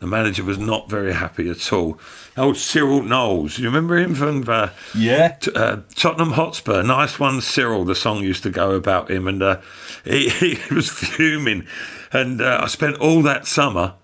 The 0.00 0.06
manager 0.06 0.44
was 0.44 0.58
not 0.58 0.90
very 0.90 1.14
happy 1.14 1.48
at 1.48 1.72
all. 1.72 1.98
Old 2.36 2.56
Cyril 2.56 3.02
Knowles, 3.02 3.58
you 3.58 3.66
remember 3.66 3.96
him 3.96 4.14
from 4.14 4.46
uh, 4.48 4.70
yeah 4.94 5.28
t- 5.28 5.52
uh, 5.54 5.78
Tottenham 5.94 6.32
Hotspur? 6.32 6.82
Nice 6.82 7.18
one, 7.18 7.40
Cyril. 7.40 7.84
The 7.84 7.94
song 7.94 8.22
used 8.22 8.42
to 8.42 8.50
go 8.50 8.72
about 8.72 9.10
him, 9.10 9.26
and 9.28 9.42
uh, 9.42 9.60
he, 10.04 10.28
he, 10.58 10.74
was 10.74 10.90
fuming. 10.90 11.66
And 12.12 12.42
uh, 12.42 12.60
I 12.62 12.66
spent 12.66 12.98
all 12.98 13.22
that 13.22 13.46
summer 13.46 13.94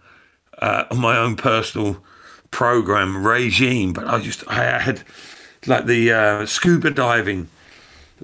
uh, 0.58 0.84
on 0.90 0.98
my 0.98 1.18
own 1.18 1.36
personal 1.36 2.02
program 2.50 3.26
regime, 3.26 3.92
but 3.92 4.06
I 4.06 4.20
just 4.20 4.46
I 4.48 4.78
had 4.78 5.02
like 5.66 5.86
the 5.86 6.12
uh, 6.12 6.46
scuba 6.46 6.90
diving 6.90 7.48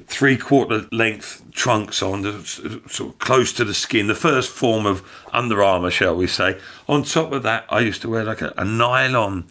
three 0.05 0.37
quarter 0.37 0.87
length 0.93 1.43
trunks 1.53 2.03
on, 2.03 2.23
sort 2.45 3.11
of 3.11 3.19
close 3.19 3.53
to 3.55 3.65
the 3.65 3.75
skin, 3.75 4.07
the 4.07 4.15
first 4.15 4.51
form 4.51 4.87
of 4.87 5.03
Under 5.33 5.63
Armour, 5.63 5.91
shall 5.91 6.17
we 6.17 6.27
say. 6.27 6.59
On 6.89 7.03
top 7.03 7.33
of 7.33 7.43
that, 7.45 7.65
I 7.69 7.81
used 7.81 8.03
to 8.03 8.11
wear 8.11 8.25
like 8.25 8.43
a, 8.43 8.53
a 8.57 8.65
nylon, 8.65 9.47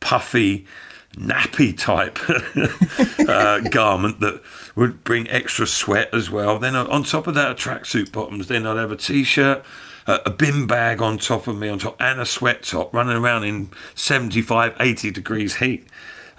puffy, 0.00 0.66
nappy 1.14 1.76
type 1.76 2.18
uh, 3.28 3.60
garment 3.68 4.20
that 4.20 4.42
would 4.74 5.04
bring 5.04 5.28
extra 5.28 5.66
sweat 5.66 6.08
as 6.12 6.30
well. 6.30 6.58
Then 6.58 6.74
on 6.74 7.02
top 7.02 7.26
of 7.26 7.34
that, 7.34 7.50
a 7.50 7.54
tracksuit 7.54 8.12
bottoms. 8.12 8.48
Then 8.48 8.66
I'd 8.66 8.78
have 8.78 8.92
a 8.92 8.96
t-shirt, 8.96 9.62
a 10.06 10.30
bin 10.30 10.66
bag 10.66 11.02
on 11.02 11.18
top 11.18 11.46
of 11.46 11.56
me, 11.56 11.68
on 11.68 11.78
top, 11.78 12.00
and 12.00 12.18
a 12.18 12.26
sweat 12.26 12.62
top, 12.62 12.94
running 12.94 13.16
around 13.16 13.44
in 13.44 13.70
75, 13.94 14.74
80 14.80 15.10
degrees 15.10 15.56
heat 15.56 15.86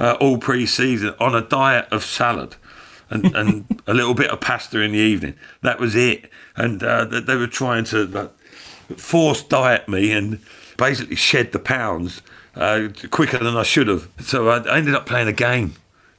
uh, 0.04 0.18
all 0.20 0.38
pre-season 0.38 1.16
on 1.18 1.34
a 1.34 1.42
diet 1.42 1.88
of 1.90 2.04
salad 2.04 2.58
and, 3.10 3.26
and 3.36 3.82
a 3.88 3.94
little 3.94 4.14
bit 4.14 4.30
of 4.30 4.42
pasta 4.42 4.82
in 4.82 4.92
the 4.92 4.98
evening. 4.98 5.36
That 5.62 5.80
was 5.80 5.96
it. 5.96 6.30
And 6.56 6.84
uh, 6.84 7.06
they 7.06 7.36
were 7.36 7.48
trying 7.48 7.86
to 7.86 8.06
like, 8.06 8.38
force 8.98 9.42
diet 9.42 9.88
me 9.88 10.12
and 10.12 10.40
basically 10.78 11.16
shed 11.16 11.54
the 11.54 11.60
pounds 11.60 12.22
uh, 12.56 12.90
quicker 13.12 13.38
than 13.38 13.56
I 13.56 13.64
should 13.64 13.88
have. 13.88 14.10
So 14.20 14.50
I 14.50 14.78
ended 14.78 14.94
up 14.94 15.06
playing 15.06 15.30
a 15.30 15.34
game 15.34 15.76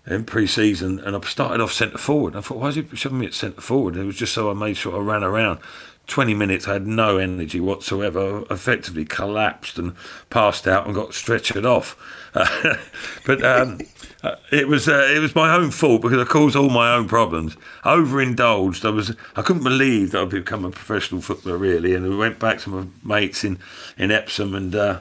in 0.06 0.24
pre-season, 0.24 0.98
and 1.00 1.16
I 1.16 1.20
started 1.20 1.62
off 1.62 1.72
centre 1.72 1.98
forward. 1.98 2.36
I 2.36 2.40
thought, 2.40 2.58
why 2.58 2.68
is 2.68 2.74
he 2.74 2.86
shoving 2.94 3.20
me 3.20 3.26
at 3.26 3.34
centre 3.34 3.60
forward? 3.60 3.96
It 3.96 4.04
was 4.04 4.16
just 4.16 4.34
so 4.34 4.50
I 4.50 4.54
made 4.54 4.76
sure 4.76 4.94
I 4.96 4.98
ran 4.98 5.22
around. 5.22 5.60
20 6.06 6.34
minutes, 6.34 6.68
I 6.68 6.74
had 6.74 6.86
no 6.86 7.16
energy 7.16 7.60
whatsoever, 7.60 8.44
effectively 8.50 9.04
collapsed 9.04 9.78
and 9.78 9.94
passed 10.28 10.68
out 10.68 10.86
and 10.86 10.94
got 10.94 11.10
stretchered 11.10 11.64
off. 11.64 11.96
Uh, 12.34 12.76
but 13.26 13.42
um, 13.44 13.80
uh, 14.22 14.36
it 14.52 14.68
was 14.68 14.88
uh, 14.88 15.08
it 15.14 15.18
was 15.20 15.34
my 15.34 15.54
own 15.54 15.70
fault 15.70 16.02
because 16.02 16.18
I 16.18 16.24
caused 16.30 16.56
all 16.56 16.68
my 16.68 16.94
own 16.94 17.08
problems. 17.08 17.56
Overindulged. 17.84 18.84
I 18.84 18.90
was 18.90 19.14
I 19.36 19.42
couldn't 19.42 19.64
believe 19.64 20.12
that 20.12 20.22
I'd 20.22 20.30
become 20.30 20.64
a 20.64 20.70
professional 20.70 21.22
footballer 21.22 21.56
really, 21.56 21.94
and 21.94 22.08
we 22.08 22.16
went 22.16 22.38
back 22.38 22.60
to 22.60 22.70
my 22.70 22.86
mates 23.02 23.44
in 23.44 23.58
in 23.96 24.10
Epsom 24.10 24.54
and. 24.54 24.74
Uh, 24.74 25.00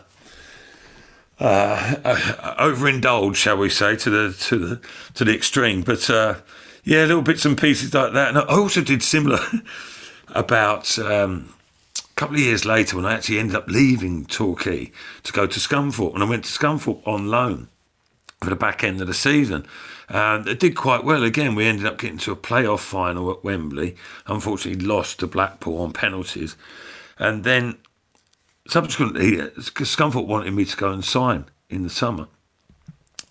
uh, 1.40 1.96
uh 2.06 2.56
overindulged, 2.60 3.36
shall 3.36 3.58
we 3.58 3.68
say, 3.68 3.96
to 3.96 4.10
the 4.10 4.34
to 4.34 4.58
the 4.58 4.82
to 5.16 5.26
the 5.26 5.36
extreme. 5.36 5.82
But 5.82 6.08
yeah, 6.86 7.06
little 7.06 7.22
bits 7.22 7.46
and 7.46 7.58
pieces 7.58 7.94
like 7.94 8.14
that. 8.14 8.30
And 8.30 8.38
I 8.38 8.44
also 8.44 8.82
did 8.82 9.02
similar 9.02 9.40
about 10.34 10.98
um, 11.00 11.54
a 11.98 12.14
couple 12.16 12.36
of 12.36 12.42
years 12.42 12.66
later 12.66 12.98
when 12.98 13.06
I 13.06 13.14
actually 13.14 13.40
ended 13.40 13.56
up 13.56 13.68
leaving 13.68 14.26
Torquay 14.26 14.92
to 15.24 15.32
go 15.32 15.48
to 15.48 15.60
Scunthorpe, 15.60 16.14
and 16.14 16.24
I 16.24 16.30
went 16.30 16.46
to 16.46 16.52
Scunthorpe 16.52 17.08
on 17.08 17.28
loan 17.28 17.70
for 18.42 18.50
the 18.50 18.56
back 18.56 18.84
end 18.84 19.02
of 19.02 19.08
the 19.08 19.14
season. 19.14 19.66
And 20.10 20.48
it 20.48 20.60
did 20.60 20.76
quite 20.76 21.04
well. 21.04 21.24
Again, 21.24 21.56
we 21.56 21.66
ended 21.66 21.86
up 21.86 21.98
getting 21.98 22.18
to 22.20 22.34
a 22.34 22.36
playoff 22.36 22.80
final 22.80 23.32
at 23.32 23.44
Wembley. 23.44 23.96
Unfortunately, 24.28 24.86
lost 24.86 25.20
to 25.20 25.28
Blackpool 25.28 25.82
on 25.82 25.94
penalties. 25.94 26.56
And 27.18 27.44
then 27.44 27.78
subsequently, 28.68 29.38
Scunthorpe 29.38 30.28
wanted 30.28 30.54
me 30.54 30.66
to 30.66 30.78
go 30.78 30.92
and 30.92 31.06
sign 31.06 31.46
in 31.70 31.84
the 31.84 31.90
summer. 31.90 32.28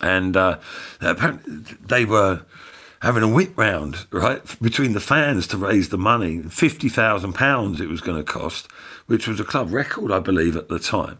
And 0.00 0.36
uh, 0.36 0.58
apparently 1.00 1.76
they 1.80 2.04
were 2.04 2.42
having 3.02 3.22
a 3.22 3.28
whip 3.28 3.58
round, 3.58 4.06
right, 4.12 4.40
between 4.62 4.92
the 4.92 5.00
fans 5.00 5.46
to 5.48 5.56
raise 5.56 5.88
the 5.88 5.98
money. 5.98 6.38
£50,000 6.38 7.80
it 7.80 7.88
was 7.88 8.00
going 8.00 8.16
to 8.16 8.24
cost, 8.24 8.70
which 9.06 9.26
was 9.26 9.40
a 9.40 9.44
club 9.44 9.72
record, 9.72 10.12
I 10.12 10.20
believe, 10.20 10.56
at 10.56 10.68
the 10.68 10.78
time. 10.78 11.18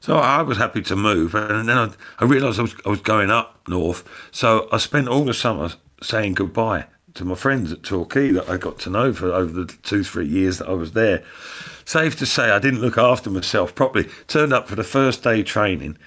So 0.00 0.16
I 0.16 0.40
was 0.40 0.56
happy 0.56 0.80
to 0.82 0.96
move. 0.96 1.34
And 1.34 1.68
then 1.68 1.76
I, 1.76 1.90
I 2.18 2.24
realised 2.24 2.58
I 2.58 2.62
was, 2.62 2.74
I 2.86 2.88
was 2.88 3.00
going 3.00 3.30
up 3.30 3.60
north. 3.68 4.08
So 4.30 4.68
I 4.72 4.78
spent 4.78 5.08
all 5.08 5.24
the 5.24 5.34
summer 5.34 5.70
saying 6.02 6.34
goodbye 6.34 6.86
to 7.14 7.26
my 7.26 7.34
friends 7.34 7.72
at 7.72 7.82
Torquay 7.82 8.30
that 8.30 8.48
I 8.48 8.56
got 8.56 8.78
to 8.80 8.90
know 8.90 9.12
for 9.12 9.30
over 9.32 9.52
the 9.52 9.66
two, 9.82 10.04
three 10.04 10.26
years 10.26 10.58
that 10.58 10.68
I 10.68 10.74
was 10.74 10.92
there. 10.92 11.22
Safe 11.84 12.16
to 12.18 12.26
say, 12.26 12.50
I 12.50 12.58
didn't 12.58 12.80
look 12.80 12.96
after 12.96 13.28
myself 13.28 13.74
properly. 13.74 14.08
Turned 14.28 14.54
up 14.54 14.66
for 14.66 14.76
the 14.76 14.84
first 14.84 15.24
day 15.24 15.42
training 15.42 15.98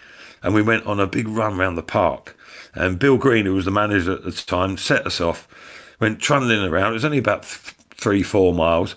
and 0.41 0.55
we 0.55 0.63
went 0.63 0.87
on 0.87 0.99
a 0.99 1.05
big 1.05 1.27
run 1.27 1.59
around 1.59 1.75
the 1.75 1.83
park. 1.83 2.35
And 2.73 2.99
Bill 2.99 3.17
Green, 3.17 3.45
who 3.45 3.53
was 3.53 3.65
the 3.65 3.71
manager 3.71 4.13
at 4.13 4.23
the 4.23 4.31
time, 4.31 4.77
set 4.77 5.05
us 5.05 5.19
off, 5.19 5.47
went 5.99 6.19
trundling 6.19 6.63
around. 6.63 6.91
It 6.91 6.93
was 6.93 7.05
only 7.05 7.17
about 7.17 7.45
three, 7.45 8.23
four 8.23 8.53
miles. 8.53 8.95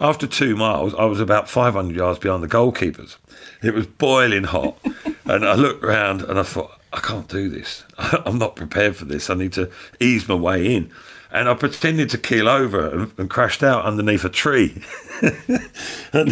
After 0.00 0.26
two 0.28 0.54
miles, 0.54 0.94
I 0.94 1.06
was 1.06 1.18
about 1.18 1.48
500 1.48 1.96
yards 1.96 2.20
behind 2.20 2.42
the 2.42 2.48
goalkeepers. 2.48 3.16
It 3.62 3.74
was 3.74 3.86
boiling 3.86 4.44
hot. 4.44 4.78
and 5.24 5.44
I 5.44 5.54
looked 5.54 5.82
around 5.82 6.22
and 6.22 6.38
I 6.38 6.44
thought, 6.44 6.80
I 6.92 7.00
can't 7.00 7.28
do 7.28 7.48
this. 7.48 7.84
I'm 7.98 8.38
not 8.38 8.56
prepared 8.56 8.96
for 8.96 9.04
this. 9.04 9.28
I 9.28 9.34
need 9.34 9.52
to 9.54 9.70
ease 9.98 10.28
my 10.28 10.36
way 10.36 10.74
in. 10.74 10.90
And 11.30 11.48
I 11.48 11.54
pretended 11.54 12.08
to 12.10 12.18
keel 12.18 12.48
over 12.48 12.88
and, 12.88 13.12
and 13.18 13.28
crashed 13.28 13.62
out 13.62 13.84
underneath 13.84 14.24
a 14.24 14.30
tree. 14.30 14.82
and 15.20 16.30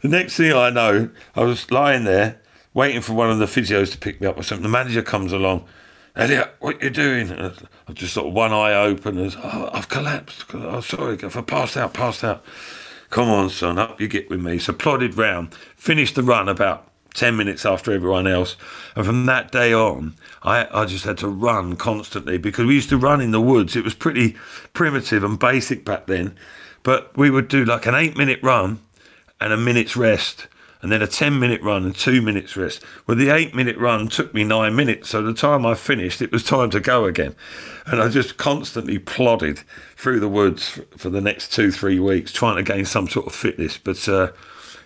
the 0.00 0.08
next 0.08 0.36
thing 0.36 0.52
I 0.52 0.70
know, 0.70 1.08
I 1.34 1.40
was 1.40 1.70
lying 1.70 2.04
there 2.04 2.40
waiting 2.74 3.00
for 3.00 3.14
one 3.14 3.30
of 3.30 3.38
the 3.38 3.46
physios 3.46 3.90
to 3.90 3.98
pick 3.98 4.20
me 4.20 4.26
up 4.28 4.38
or 4.38 4.42
something. 4.42 4.62
The 4.62 4.68
manager 4.68 5.02
comes 5.02 5.32
along. 5.32 5.64
Elliott, 6.18 6.56
what 6.58 6.82
you 6.82 6.90
doing? 6.90 7.30
I've 7.30 7.94
just 7.94 8.14
sort 8.14 8.26
of 8.26 8.32
one 8.32 8.52
eye 8.52 8.74
open. 8.74 9.18
And, 9.18 9.36
oh, 9.40 9.70
I've 9.72 9.88
collapsed. 9.88 10.46
Oh, 10.52 10.80
sorry, 10.80 11.16
I 11.22 11.28
passed 11.42 11.76
out, 11.76 11.94
passed 11.94 12.24
out. 12.24 12.44
Come 13.08 13.28
on, 13.28 13.48
son, 13.50 13.78
up 13.78 14.00
you 14.00 14.08
get 14.08 14.28
with 14.28 14.40
me. 14.40 14.58
So 14.58 14.72
plodded 14.72 15.16
round, 15.16 15.54
finished 15.76 16.16
the 16.16 16.24
run 16.24 16.48
about 16.48 16.90
10 17.14 17.36
minutes 17.36 17.64
after 17.64 17.92
everyone 17.92 18.26
else. 18.26 18.56
And 18.96 19.06
from 19.06 19.26
that 19.26 19.52
day 19.52 19.72
on, 19.72 20.14
I, 20.42 20.66
I 20.72 20.86
just 20.86 21.04
had 21.04 21.18
to 21.18 21.28
run 21.28 21.76
constantly 21.76 22.36
because 22.36 22.66
we 22.66 22.74
used 22.74 22.88
to 22.88 22.98
run 22.98 23.20
in 23.20 23.30
the 23.30 23.40
woods. 23.40 23.76
It 23.76 23.84
was 23.84 23.94
pretty 23.94 24.34
primitive 24.72 25.22
and 25.22 25.38
basic 25.38 25.84
back 25.84 26.06
then. 26.06 26.36
But 26.82 27.16
we 27.16 27.30
would 27.30 27.46
do 27.46 27.64
like 27.64 27.86
an 27.86 27.94
eight 27.94 28.16
minute 28.16 28.40
run 28.42 28.80
and 29.40 29.52
a 29.52 29.56
minute's 29.56 29.96
rest 29.96 30.48
and 30.80 30.92
then 30.92 31.02
a 31.02 31.06
10 31.06 31.38
minute 31.38 31.60
run 31.62 31.84
and 31.84 31.94
two 31.94 32.22
minutes 32.22 32.56
rest. 32.56 32.82
Well, 33.06 33.16
the 33.16 33.30
eight 33.30 33.54
minute 33.54 33.76
run 33.76 34.08
took 34.08 34.32
me 34.32 34.44
nine 34.44 34.76
minutes. 34.76 35.10
So 35.10 35.22
the 35.22 35.34
time 35.34 35.66
I 35.66 35.74
finished, 35.74 36.22
it 36.22 36.30
was 36.30 36.44
time 36.44 36.70
to 36.70 36.80
go 36.80 37.04
again. 37.04 37.34
And 37.86 38.00
I 38.00 38.08
just 38.08 38.36
constantly 38.36 38.98
plodded 38.98 39.62
through 39.96 40.20
the 40.20 40.28
woods 40.28 40.80
for 40.96 41.10
the 41.10 41.20
next 41.20 41.52
two, 41.52 41.72
three 41.72 41.98
weeks, 41.98 42.32
trying 42.32 42.56
to 42.56 42.62
gain 42.62 42.84
some 42.84 43.08
sort 43.08 43.26
of 43.26 43.34
fitness. 43.34 43.78
But, 43.78 44.08
uh, 44.08 44.32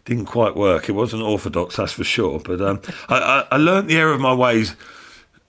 didn't 0.04 0.26
quite 0.26 0.56
work. 0.56 0.88
It 0.88 0.92
wasn't 0.92 1.22
orthodox, 1.22 1.76
that's 1.76 1.92
for 1.92 2.04
sure. 2.04 2.40
But 2.40 2.61
um, 2.61 2.80
I, 3.08 3.18
I, 3.18 3.46
I 3.52 3.56
learned 3.56 3.88
the 3.88 3.96
error 3.96 4.12
of 4.12 4.20
my 4.20 4.34
ways 4.34 4.75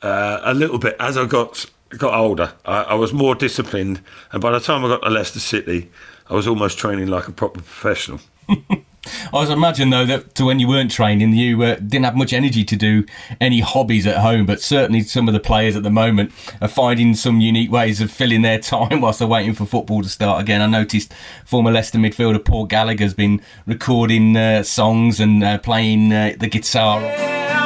uh, 0.03 0.41
a 0.43 0.53
little 0.53 0.77
bit 0.77 0.95
as 0.99 1.17
I 1.17 1.25
got 1.25 1.65
got 1.89 2.13
older. 2.13 2.53
I, 2.65 2.83
I, 2.83 2.93
was 2.95 3.13
more 3.13 3.35
disciplined, 3.35 4.01
and 4.31 4.41
by 4.41 4.51
the 4.51 4.59
time 4.59 4.83
I 4.83 4.89
got 4.89 5.03
to 5.03 5.09
Leicester 5.09 5.39
City, 5.39 5.91
I 6.29 6.33
was 6.33 6.47
almost 6.47 6.77
training 6.77 7.07
like 7.07 7.27
a 7.27 7.31
proper 7.31 7.61
professional. 7.61 8.19
I 9.05 9.37
was 9.37 9.49
imagine 9.49 9.89
though 9.89 10.05
that 10.05 10.35
to 10.35 10.45
when 10.45 10.59
you 10.59 10.67
weren't 10.67 10.91
training, 10.91 11.33
you 11.33 11.61
uh, 11.63 11.75
didn't 11.75 12.05
have 12.05 12.15
much 12.15 12.33
energy 12.33 12.63
to 12.63 12.75
do 12.75 13.05
any 13.41 13.59
hobbies 13.59 14.07
at 14.07 14.17
home. 14.17 14.45
But 14.45 14.61
certainly, 14.61 15.01
some 15.01 15.27
of 15.27 15.33
the 15.33 15.39
players 15.39 15.75
at 15.75 15.83
the 15.83 15.89
moment 15.89 16.31
are 16.61 16.67
finding 16.67 17.15
some 17.15 17.41
unique 17.41 17.71
ways 17.71 18.01
of 18.01 18.11
filling 18.11 18.41
their 18.41 18.59
time 18.73 19.01
whilst 19.01 19.19
they're 19.19 19.27
waiting 19.27 19.53
for 19.53 19.65
football 19.65 20.01
to 20.01 20.09
start 20.09 20.41
again. 20.41 20.61
I 20.61 20.67
noticed 20.67 21.13
former 21.45 21.71
Leicester 21.71 21.97
midfielder 21.97 22.43
Paul 22.43 22.65
Gallagher's 22.65 23.13
been 23.13 23.41
recording 23.65 24.37
uh, 24.37 24.63
songs 24.63 25.19
and 25.19 25.43
uh, 25.43 25.57
playing 25.57 26.13
uh, 26.13 26.35
the 26.39 26.47
guitar. 26.47 27.01
I 27.03 27.62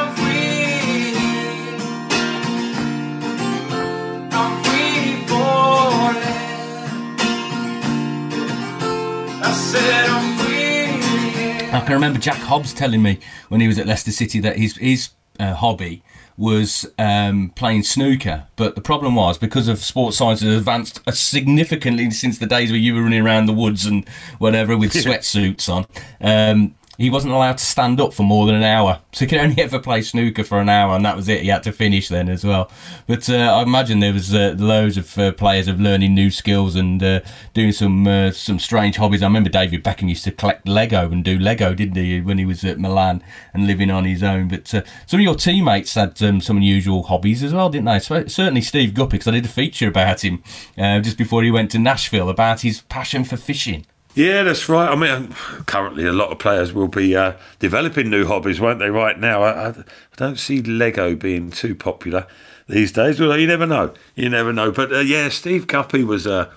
can 11.88 11.94
remember 11.94 12.18
Jack 12.18 12.36
Hobbs 12.36 12.74
telling 12.74 13.02
me 13.02 13.18
when 13.48 13.62
he 13.62 13.66
was 13.66 13.78
at 13.78 13.86
Leicester 13.86 14.10
City 14.10 14.40
that 14.40 14.58
his 14.58 14.76
his 14.76 15.10
uh, 15.40 15.54
hobby 15.54 16.02
was 16.36 16.86
um, 16.98 17.50
playing 17.56 17.82
snooker. 17.82 18.46
But 18.56 18.74
the 18.74 18.82
problem 18.82 19.14
was 19.14 19.38
because 19.38 19.68
of 19.68 19.78
sports 19.78 20.18
science 20.18 20.42
has 20.42 20.54
advanced 20.54 21.00
significantly 21.12 22.10
since 22.10 22.38
the 22.38 22.46
days 22.46 22.70
where 22.70 22.78
you 22.78 22.94
were 22.94 23.02
running 23.02 23.22
around 23.22 23.46
the 23.46 23.54
woods 23.54 23.86
and 23.86 24.06
whatever 24.38 24.76
with 24.76 24.92
sweatsuits 24.92 25.68
on. 25.68 25.86
Um, 26.20 26.74
he 26.98 27.10
wasn't 27.10 27.32
allowed 27.32 27.56
to 27.58 27.64
stand 27.64 28.00
up 28.00 28.12
for 28.12 28.24
more 28.24 28.44
than 28.44 28.56
an 28.56 28.64
hour. 28.64 29.00
So 29.18 29.24
he 29.24 29.30
could 29.30 29.40
only 29.40 29.60
ever 29.60 29.80
play 29.80 30.02
snooker 30.02 30.44
for 30.44 30.60
an 30.60 30.68
hour, 30.68 30.94
and 30.94 31.04
that 31.04 31.16
was 31.16 31.28
it. 31.28 31.42
He 31.42 31.48
had 31.48 31.64
to 31.64 31.72
finish 31.72 32.08
then 32.08 32.28
as 32.28 32.44
well. 32.44 32.70
But 33.08 33.28
uh, 33.28 33.34
I 33.34 33.62
imagine 33.62 33.98
there 33.98 34.12
was 34.12 34.32
uh, 34.32 34.54
loads 34.56 34.96
of 34.96 35.18
uh, 35.18 35.32
players 35.32 35.66
of 35.66 35.80
learning 35.80 36.14
new 36.14 36.30
skills 36.30 36.76
and 36.76 37.02
uh, 37.02 37.20
doing 37.52 37.72
some 37.72 38.06
uh, 38.06 38.30
some 38.30 38.60
strange 38.60 38.96
hobbies. 38.96 39.22
I 39.22 39.26
remember 39.26 39.50
David 39.50 39.82
Beckham 39.82 40.08
used 40.08 40.22
to 40.24 40.30
collect 40.30 40.68
Lego 40.68 41.10
and 41.10 41.24
do 41.24 41.36
Lego, 41.36 41.74
didn't 41.74 41.96
he, 41.96 42.20
when 42.20 42.38
he 42.38 42.44
was 42.44 42.62
at 42.64 42.78
Milan 42.78 43.24
and 43.52 43.66
living 43.66 43.90
on 43.90 44.04
his 44.04 44.22
own. 44.22 44.46
But 44.46 44.72
uh, 44.72 44.82
some 45.06 45.18
of 45.18 45.24
your 45.24 45.34
teammates 45.34 45.94
had 45.94 46.22
um, 46.22 46.40
some 46.40 46.58
unusual 46.58 47.02
hobbies 47.04 47.42
as 47.42 47.52
well, 47.52 47.70
didn't 47.70 47.86
they? 47.86 47.98
So, 47.98 48.26
certainly 48.26 48.62
Steve 48.62 48.94
Guppy, 48.94 49.16
because 49.16 49.28
I 49.28 49.32
did 49.32 49.46
a 49.46 49.48
feature 49.48 49.88
about 49.88 50.22
him 50.22 50.44
just 50.76 51.18
before 51.18 51.42
he 51.42 51.50
went 51.50 51.72
to 51.72 51.78
Nashville 51.80 52.28
about 52.28 52.60
his 52.60 52.82
passion 52.82 53.24
for 53.24 53.36
fishing. 53.36 53.84
Yeah, 54.14 54.42
that's 54.42 54.68
right. 54.68 54.90
I 54.90 54.94
mean, 54.96 55.32
currently 55.66 56.04
a 56.04 56.12
lot 56.12 56.30
of 56.30 56.38
players 56.38 56.72
will 56.72 56.88
be 56.88 57.14
uh, 57.14 57.34
developing 57.58 58.10
new 58.10 58.26
hobbies, 58.26 58.60
won't 58.60 58.78
they? 58.78 58.90
Right 58.90 59.18
now, 59.18 59.42
I, 59.42 59.68
I, 59.68 59.74
don't 60.16 60.38
see 60.38 60.60
Lego 60.60 61.14
being 61.14 61.50
too 61.50 61.74
popular 61.74 62.26
these 62.68 62.90
days. 62.90 63.20
Well, 63.20 63.38
you 63.38 63.46
never 63.46 63.66
know. 63.66 63.94
You 64.16 64.28
never 64.28 64.52
know. 64.52 64.72
But 64.72 64.92
uh, 64.92 65.00
yeah, 65.00 65.28
Steve 65.28 65.66
Guppy 65.66 66.04
was, 66.04 66.26
uh, 66.26 66.50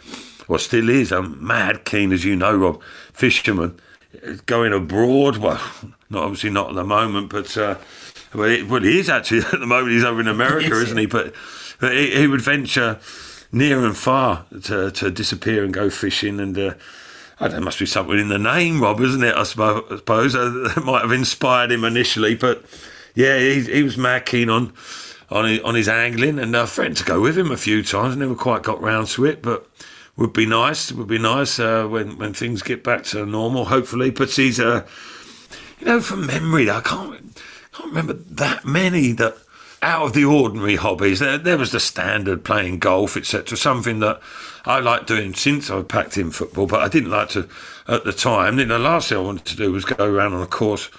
well, 0.47 0.59
still 0.59 0.89
is 0.89 1.11
a 1.11 1.21
mad 1.21 1.85
keen, 1.85 2.11
as 2.11 2.25
you 2.25 2.35
know, 2.35 2.55
Rob, 2.55 2.81
fisherman. 3.13 3.79
Going 4.45 4.73
abroad, 4.73 5.37
well, 5.37 5.61
not 6.09 6.23
obviously 6.23 6.49
not 6.49 6.69
at 6.69 6.75
the 6.75 6.83
moment, 6.83 7.29
but 7.29 7.55
uh, 7.57 7.75
well, 8.33 8.49
it, 8.49 8.67
well, 8.67 8.81
he 8.81 8.99
is 8.99 9.09
actually 9.09 9.39
at 9.53 9.59
the 9.59 9.67
moment. 9.67 9.91
He's 9.91 10.03
over 10.03 10.21
in 10.21 10.27
America, 10.27 10.71
is 10.73 10.83
isn't 10.83 10.97
he? 10.97 11.05
But, 11.05 11.33
but 11.79 11.93
he, 11.93 12.11
he, 12.11 12.27
would 12.27 12.41
venture 12.41 12.99
near 13.51 13.85
and 13.85 13.95
far 13.95 14.45
to, 14.63 14.89
to 14.89 15.11
disappear 15.11 15.63
and 15.63 15.73
go 15.73 15.89
fishing 15.89 16.39
and. 16.39 16.57
Uh, 16.57 16.73
I 17.41 17.47
there 17.47 17.59
must 17.59 17.79
be 17.79 17.87
something 17.87 18.19
in 18.19 18.29
the 18.29 18.37
name, 18.37 18.81
Rob, 18.81 19.01
isn't 19.01 19.23
it? 19.23 19.35
I 19.35 19.43
suppose 19.43 20.35
uh, 20.35 20.71
that 20.75 20.83
might 20.85 21.01
have 21.01 21.11
inspired 21.11 21.71
him 21.71 21.83
initially, 21.83 22.35
but 22.35 22.63
yeah, 23.15 23.37
he, 23.39 23.61
he 23.61 23.83
was 23.83 23.97
mad 23.97 24.25
keen 24.25 24.49
on 24.49 24.73
on 25.31 25.45
his, 25.45 25.59
on 25.61 25.75
his 25.75 25.87
angling, 25.87 26.37
and 26.37 26.55
a 26.55 26.67
friend 26.67 26.95
to 26.97 27.03
go 27.03 27.19
with 27.19 27.37
him 27.37 27.51
a 27.51 27.57
few 27.57 27.83
times. 27.83 28.15
Never 28.15 28.35
quite 28.35 28.63
got 28.63 28.81
round 28.81 29.07
to 29.07 29.25
it, 29.25 29.41
but 29.41 29.67
would 30.17 30.33
be 30.33 30.45
nice. 30.45 30.91
It 30.91 30.97
would 30.97 31.07
be 31.07 31.17
nice 31.17 31.59
uh, 31.59 31.87
when 31.87 32.17
when 32.17 32.33
things 32.33 32.61
get 32.61 32.83
back 32.83 33.03
to 33.05 33.25
normal, 33.25 33.65
hopefully. 33.65 34.11
But 34.11 34.29
he's 34.29 34.59
uh, 34.59 34.85
you 35.79 35.87
know, 35.87 35.99
from 35.99 36.27
memory, 36.27 36.69
I 36.69 36.81
can't 36.81 37.41
can't 37.73 37.89
remember 37.89 38.13
that 38.13 38.65
many 38.65 39.13
that 39.13 39.35
out 39.81 40.03
of 40.03 40.13
the 40.13 40.25
ordinary 40.25 40.75
hobbies. 40.75 41.19
There, 41.19 41.37
there 41.37 41.57
was 41.57 41.71
the 41.71 41.79
standard 41.79 42.43
playing 42.43 42.79
golf, 42.79 43.17
etc. 43.17 43.57
Something 43.57 43.99
that 43.99 44.21
I 44.65 44.79
like 44.79 45.07
doing 45.07 45.33
since 45.33 45.69
I 45.69 45.81
packed 45.81 46.17
in 46.17 46.31
football, 46.31 46.67
but 46.67 46.81
I 46.81 46.87
didn't 46.87 47.09
like 47.09 47.29
to 47.29 47.49
at 47.87 48.03
the 48.03 48.13
time. 48.13 48.57
The 48.57 48.79
last 48.79 49.09
thing 49.09 49.17
I 49.17 49.21
wanted 49.21 49.45
to 49.45 49.55
do 49.55 49.71
was 49.71 49.85
go 49.85 50.05
around 50.05 50.33
on 50.33 50.43
a 50.43 50.47
course, 50.47 50.89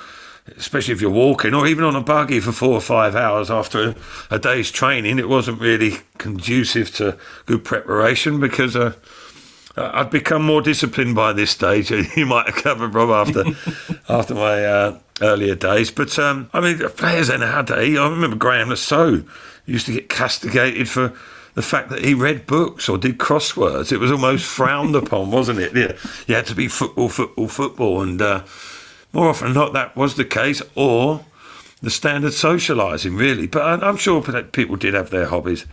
especially 0.57 0.95
if 0.95 1.01
you're 1.01 1.11
walking 1.11 1.55
or 1.55 1.67
even 1.67 1.85
on 1.85 1.95
a 1.95 2.03
buggy 2.03 2.41
for 2.41 2.53
four 2.53 2.75
or 2.75 2.81
five 2.81 3.15
hours 3.15 3.51
after 3.51 3.91
a, 3.91 3.95
a 4.33 4.39
day's 4.39 4.71
training. 4.71 5.19
It 5.19 5.29
wasn't 5.29 5.61
really 5.61 5.99
conducive 6.19 6.95
to 6.97 7.19
good 7.47 7.65
preparation 7.65 8.41
because. 8.41 8.77
Uh, 8.77 8.95
I'd 9.75 10.11
become 10.11 10.43
more 10.43 10.61
disciplined 10.61 11.15
by 11.15 11.33
this 11.33 11.51
stage. 11.51 11.91
You 12.17 12.27
might 12.27 12.45
have 12.47 12.57
covered 12.57 12.93
Rob 12.93 13.09
after 13.09 13.45
after 14.09 14.35
my 14.35 14.65
uh, 14.65 14.99
earlier 15.21 15.55
days. 15.55 15.91
But 15.91 16.19
um, 16.19 16.51
I 16.53 16.61
mean, 16.61 16.79
players 16.91 17.29
in 17.29 17.43
our 17.43 17.63
day. 17.63 17.97
I 17.97 18.09
remember 18.09 18.37
Graeme 18.37 18.75
Saux 18.77 19.25
used 19.67 19.87
to 19.87 19.93
get 19.93 20.09
castigated 20.09 20.89
for 20.89 21.13
the 21.55 21.63
fact 21.63 21.91
that 21.91 22.05
he 22.05 22.15
read 22.15 22.47
books 22.47 22.89
or 22.89 22.99
did 22.99 23.19
crosswords. 23.19 23.93
It 23.93 23.99
was 23.99 24.11
almost 24.11 24.45
frowned 24.45 24.97
upon, 24.97 25.31
wasn't 25.31 25.59
it? 25.59 25.77
Yeah, 25.77 25.97
you 26.27 26.35
had 26.35 26.47
to 26.47 26.55
be 26.55 26.69
football, 26.69 27.09
football, 27.09 27.49
football, 27.49 28.01
and 28.01 28.21
uh, 28.21 28.45
more 29.13 29.29
often 29.29 29.49
than 29.49 29.55
not, 29.55 29.73
that 29.75 29.95
was 29.97 30.15
the 30.15 30.25
case. 30.25 30.63
Or 30.75 31.25
the 31.83 31.91
standard 31.91 32.33
socialising, 32.33 33.19
really. 33.19 33.47
But 33.47 33.83
I'm 33.83 33.97
sure 33.97 34.23
people 34.53 34.77
did 34.77 34.95
have 34.95 35.11
their 35.11 35.27
hobbies 35.27 35.67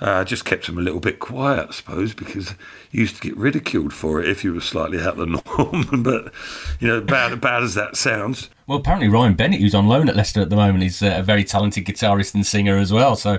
Uh, 0.00 0.24
just 0.24 0.44
kept 0.44 0.66
him 0.68 0.76
a 0.76 0.82
little 0.82 1.00
bit 1.00 1.20
quiet, 1.20 1.68
I 1.68 1.72
suppose, 1.72 2.14
because 2.14 2.50
you 2.90 3.00
used 3.00 3.16
to 3.16 3.22
get 3.22 3.36
ridiculed 3.36 3.92
for 3.92 4.20
it 4.20 4.28
if 4.28 4.42
you 4.42 4.52
were 4.52 4.60
slightly 4.60 5.00
out 5.00 5.18
of 5.18 5.18
the 5.18 5.26
norm. 5.56 6.02
but, 6.02 6.32
you 6.80 6.88
know, 6.88 7.00
bad, 7.00 7.40
bad 7.40 7.62
as 7.62 7.74
that 7.74 7.96
sounds. 7.96 8.50
Well, 8.66 8.78
apparently 8.78 9.08
Ryan 9.08 9.34
Bennett, 9.34 9.60
who's 9.60 9.74
on 9.74 9.86
loan 9.86 10.08
at 10.08 10.16
Leicester 10.16 10.40
at 10.40 10.50
the 10.50 10.56
moment, 10.56 10.84
is 10.84 11.02
uh, 11.02 11.16
a 11.18 11.22
very 11.22 11.44
talented 11.44 11.84
guitarist 11.84 12.34
and 12.34 12.44
singer 12.44 12.76
as 12.76 12.92
well. 12.92 13.14
So 13.14 13.38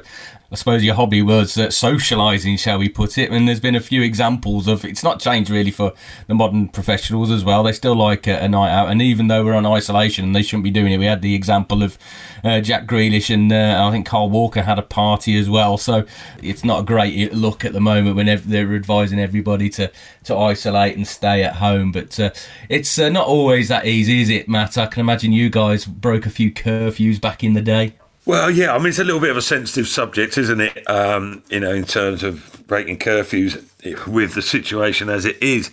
I 0.52 0.56
suppose 0.56 0.84
your 0.84 0.96
hobby 0.96 1.24
was 1.24 1.58
uh, 1.58 1.68
socialising, 1.68 2.60
shall 2.60 2.78
we 2.78 2.88
put 2.88 3.18
it? 3.18 3.32
And 3.32 3.48
there's 3.48 3.60
been 3.60 3.76
a 3.76 3.80
few 3.80 4.04
examples 4.04 4.68
of 4.68 4.86
it's 4.86 5.04
not 5.04 5.20
changed 5.20 5.50
really 5.50 5.72
for 5.72 5.92
the 6.28 6.36
modern 6.36 6.68
professionals 6.70 7.32
as 7.32 7.44
well. 7.44 7.64
They 7.64 7.72
still 7.72 7.96
like 7.96 8.28
a, 8.28 8.44
a 8.44 8.48
night 8.48 8.70
out, 8.70 8.90
and 8.90 9.02
even 9.02 9.28
though 9.28 9.44
we're 9.44 9.56
on 9.56 9.66
isolation 9.66 10.24
and 10.24 10.36
they 10.36 10.44
shouldn't 10.44 10.64
be 10.64 10.72
doing 10.72 10.92
it, 10.92 10.98
we 10.98 11.06
had 11.06 11.24
the 11.24 11.34
example 11.34 11.82
of 11.82 11.98
uh, 12.44 12.62
Jack 12.62 12.86
Grealish 12.86 13.34
and 13.34 13.52
uh, 13.52 13.88
I 13.88 13.92
think 13.92 14.06
Kyle 14.06 14.30
Walker 14.30 14.62
had 14.62 14.78
a 14.78 14.84
party 14.84 15.38
as 15.38 15.50
well. 15.50 15.78
So 15.78 16.06
it's 16.42 16.64
not 16.64 16.82
a 16.82 16.84
great 16.84 17.34
look 17.34 17.66
at 17.66 17.74
the 17.74 17.82
moment 17.82 18.16
when 18.16 18.28
they're 18.28 18.76
advising 18.76 19.20
everybody 19.20 19.70
to 19.72 19.92
to 20.26 20.38
isolate 20.38 20.96
and 20.96 21.08
stay 21.08 21.44
at 21.44 21.56
home. 21.56 21.92
But 21.92 22.20
uh, 22.20 22.30
it's 22.70 23.00
uh, 23.00 23.10
not 23.10 23.28
always 23.28 23.70
that 23.70 23.88
easy, 23.88 24.22
is 24.22 24.30
it, 24.30 24.48
Matt? 24.48 24.78
I 24.78 24.86
can 24.86 25.02
imagine 25.02 25.32
you 25.32 25.50
guys 25.50 25.86
broke 25.86 26.26
a 26.26 26.30
few 26.30 26.52
curfews 26.52 27.20
back 27.20 27.44
in 27.44 27.54
the 27.54 27.62
day. 27.62 27.96
Well, 28.26 28.50
yeah, 28.50 28.74
I 28.74 28.80
mean, 28.80 28.88
it's 28.88 29.00
a 29.00 29.04
little 29.04 29.22
bit 29.22 29.30
of 29.30 29.38
a 29.38 29.42
sensitive 29.42 29.88
subject, 29.88 30.38
isn't 30.38 30.60
it? 30.60 30.90
Um, 30.90 31.44
you 31.50 31.60
know, 31.60 31.72
in 31.72 31.86
terms 31.86 32.24
of 32.24 32.64
breaking 32.68 32.98
curfews 32.98 33.64
with 34.08 34.34
the 34.34 34.42
situation 34.42 35.10
as 35.10 35.26
it 35.26 35.42
is. 35.42 35.72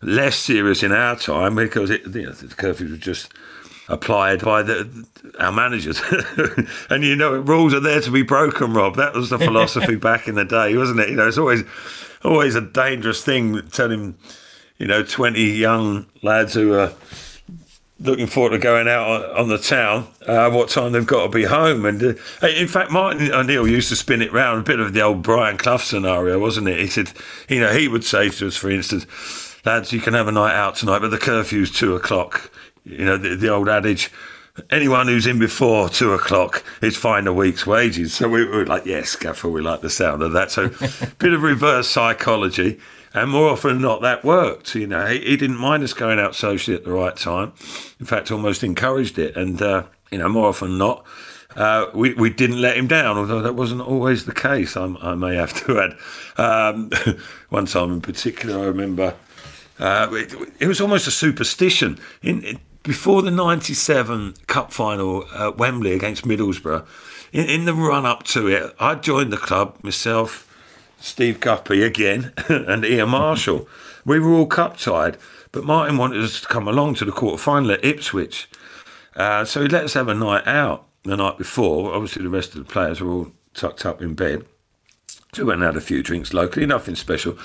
Less 0.00 0.34
serious 0.34 0.82
in 0.82 0.90
our 0.90 1.14
time 1.14 1.54
because 1.54 1.90
it, 1.90 2.02
you 2.06 2.26
know, 2.26 2.32
the 2.32 2.48
curfews 2.48 2.90
were 2.90 2.96
just 2.96 3.32
applied 3.88 4.42
by 4.42 4.62
the 4.62 5.06
our 5.38 5.52
managers. 5.52 6.02
and 6.90 7.04
you 7.04 7.14
know, 7.14 7.34
rules 7.38 7.72
are 7.72 7.80
there 7.80 8.00
to 8.00 8.10
be 8.10 8.22
broken, 8.22 8.72
Rob. 8.72 8.96
That 8.96 9.14
was 9.14 9.30
the 9.30 9.38
philosophy 9.38 9.94
back 9.94 10.26
in 10.26 10.34
the 10.34 10.44
day, 10.44 10.76
wasn't 10.76 11.00
it? 11.00 11.10
You 11.10 11.16
know, 11.16 11.28
it's 11.28 11.38
always 11.38 11.62
always 12.24 12.56
a 12.56 12.60
dangerous 12.60 13.22
thing 13.22 13.62
telling, 13.68 14.16
you 14.78 14.86
know, 14.86 15.04
20 15.04 15.40
young 15.40 16.06
lads 16.22 16.54
who 16.54 16.74
are 16.74 16.92
looking 18.02 18.26
forward 18.26 18.50
to 18.50 18.58
going 18.58 18.88
out 18.88 19.08
on, 19.08 19.36
on 19.36 19.48
the 19.48 19.58
town, 19.58 20.08
uh, 20.26 20.50
what 20.50 20.68
time 20.68 20.92
they've 20.92 21.06
got 21.06 21.22
to 21.24 21.28
be 21.28 21.44
home. 21.44 21.84
And 21.86 22.02
uh, 22.02 22.46
in 22.46 22.68
fact, 22.68 22.90
Martin 22.90 23.32
O'Neill 23.32 23.68
used 23.68 23.88
to 23.90 23.96
spin 23.96 24.22
it 24.22 24.32
round 24.32 24.60
a 24.60 24.64
bit 24.64 24.80
of 24.80 24.92
the 24.92 25.02
old 25.02 25.22
Brian 25.22 25.56
Clough 25.56 25.78
scenario, 25.78 26.38
wasn't 26.38 26.68
it? 26.68 26.78
He 26.78 26.88
said, 26.88 27.12
you 27.48 27.60
know, 27.60 27.72
he 27.72 27.88
would 27.88 28.04
say 28.04 28.28
to 28.28 28.46
us, 28.48 28.56
for 28.56 28.70
instance, 28.70 29.06
lads, 29.64 29.92
you 29.92 30.00
can 30.00 30.14
have 30.14 30.28
a 30.28 30.32
night 30.32 30.54
out 30.54 30.76
tonight, 30.76 30.98
but 30.98 31.10
the 31.10 31.18
curfew's 31.18 31.70
two 31.70 31.94
o'clock. 31.94 32.50
You 32.84 33.04
know, 33.04 33.16
the, 33.16 33.36
the 33.36 33.48
old 33.48 33.68
adage, 33.68 34.10
anyone 34.70 35.06
who's 35.06 35.26
in 35.26 35.38
before 35.38 35.88
two 35.88 36.12
o'clock 36.12 36.64
is 36.82 36.96
fined 36.96 37.28
a 37.28 37.32
week's 37.32 37.66
wages. 37.66 38.14
So 38.14 38.28
we 38.28 38.44
were 38.44 38.66
like, 38.66 38.84
yes, 38.84 39.14
Gaffer, 39.16 39.48
we 39.48 39.62
like 39.62 39.80
the 39.80 39.90
sound 39.90 40.22
of 40.22 40.32
that. 40.32 40.50
So 40.50 40.68
bit 41.18 41.32
of 41.32 41.42
reverse 41.42 41.88
psychology. 41.88 42.80
And 43.14 43.30
more 43.30 43.50
often 43.50 43.74
than 43.74 43.82
not, 43.82 44.00
that 44.02 44.24
worked. 44.24 44.74
You 44.74 44.86
know, 44.86 45.06
he, 45.06 45.20
he, 45.20 45.36
didn't 45.36 45.58
mind 45.58 45.82
us 45.82 45.92
going 45.92 46.18
out 46.18 46.34
socially 46.34 46.76
at 46.76 46.84
the 46.84 46.92
right 46.92 47.14
time. 47.14 47.52
In 48.00 48.06
fact, 48.06 48.30
almost 48.30 48.64
encouraged 48.64 49.18
it. 49.18 49.36
And, 49.36 49.60
uh, 49.60 49.84
you 50.10 50.18
know, 50.18 50.28
more 50.28 50.48
often 50.48 50.70
than 50.70 50.78
not, 50.78 51.04
uh, 51.56 51.90
we, 51.94 52.14
we 52.14 52.30
didn't 52.30 52.60
let 52.60 52.76
him 52.76 52.86
down, 52.86 53.18
although 53.18 53.42
that 53.42 53.54
wasn't 53.54 53.82
always 53.82 54.24
the 54.24 54.32
case, 54.32 54.76
I, 54.76 54.84
I 55.02 55.14
may 55.14 55.36
have 55.36 55.52
to 55.66 55.80
add. 55.80 55.96
Um, 56.40 56.90
one 57.50 57.66
time 57.66 57.92
in 57.92 58.00
particular, 58.00 58.58
I 58.58 58.66
remember 58.66 59.14
uh, 59.78 60.08
it, 60.12 60.34
it, 60.60 60.66
was 60.66 60.80
almost 60.80 61.06
a 61.06 61.10
superstition. 61.10 61.98
In, 62.22 62.42
in 62.42 62.60
before 62.82 63.22
the 63.22 63.30
97 63.30 64.34
cup 64.46 64.72
final 64.72 65.24
at 65.34 65.56
Wembley 65.56 65.92
against 65.92 66.24
Middlesbrough, 66.24 66.86
in, 67.32 67.46
in 67.46 67.64
the 67.64 67.74
run 67.74 68.06
up 68.06 68.22
to 68.24 68.48
it, 68.48 68.74
I 68.80 68.94
joined 68.96 69.32
the 69.32 69.36
club 69.36 69.76
myself, 69.82 70.48
Steve 71.02 71.40
Guppy 71.40 71.82
again, 71.82 72.32
and 72.48 72.84
Ian 72.84 73.10
Marshall. 73.10 73.68
we 74.04 74.18
were 74.18 74.32
all 74.32 74.46
cup 74.46 74.76
tied, 74.76 75.16
but 75.50 75.64
Martin 75.64 75.96
wanted 75.96 76.22
us 76.22 76.40
to 76.40 76.46
come 76.46 76.68
along 76.68 76.94
to 76.96 77.04
the 77.04 77.12
quarter 77.12 77.42
final 77.42 77.72
at 77.72 77.84
Ipswich. 77.84 78.48
Uh, 79.16 79.44
so 79.44 79.62
he 79.62 79.68
let 79.68 79.84
us 79.84 79.94
have 79.94 80.08
a 80.08 80.14
night 80.14 80.46
out 80.46 80.86
the 81.04 81.16
night 81.16 81.36
before. 81.38 81.92
Obviously, 81.94 82.22
the 82.22 82.30
rest 82.30 82.54
of 82.54 82.66
the 82.66 82.72
players 82.72 83.00
were 83.00 83.10
all 83.10 83.32
tucked 83.54 83.84
up 83.84 84.00
in 84.00 84.14
bed. 84.14 84.44
So 85.34 85.42
we 85.42 85.48
went 85.48 85.62
and 85.62 85.66
had 85.66 85.76
a 85.76 85.80
few 85.80 86.02
drinks 86.02 86.32
locally, 86.32 86.66
nothing 86.66 86.94
special. 86.94 87.36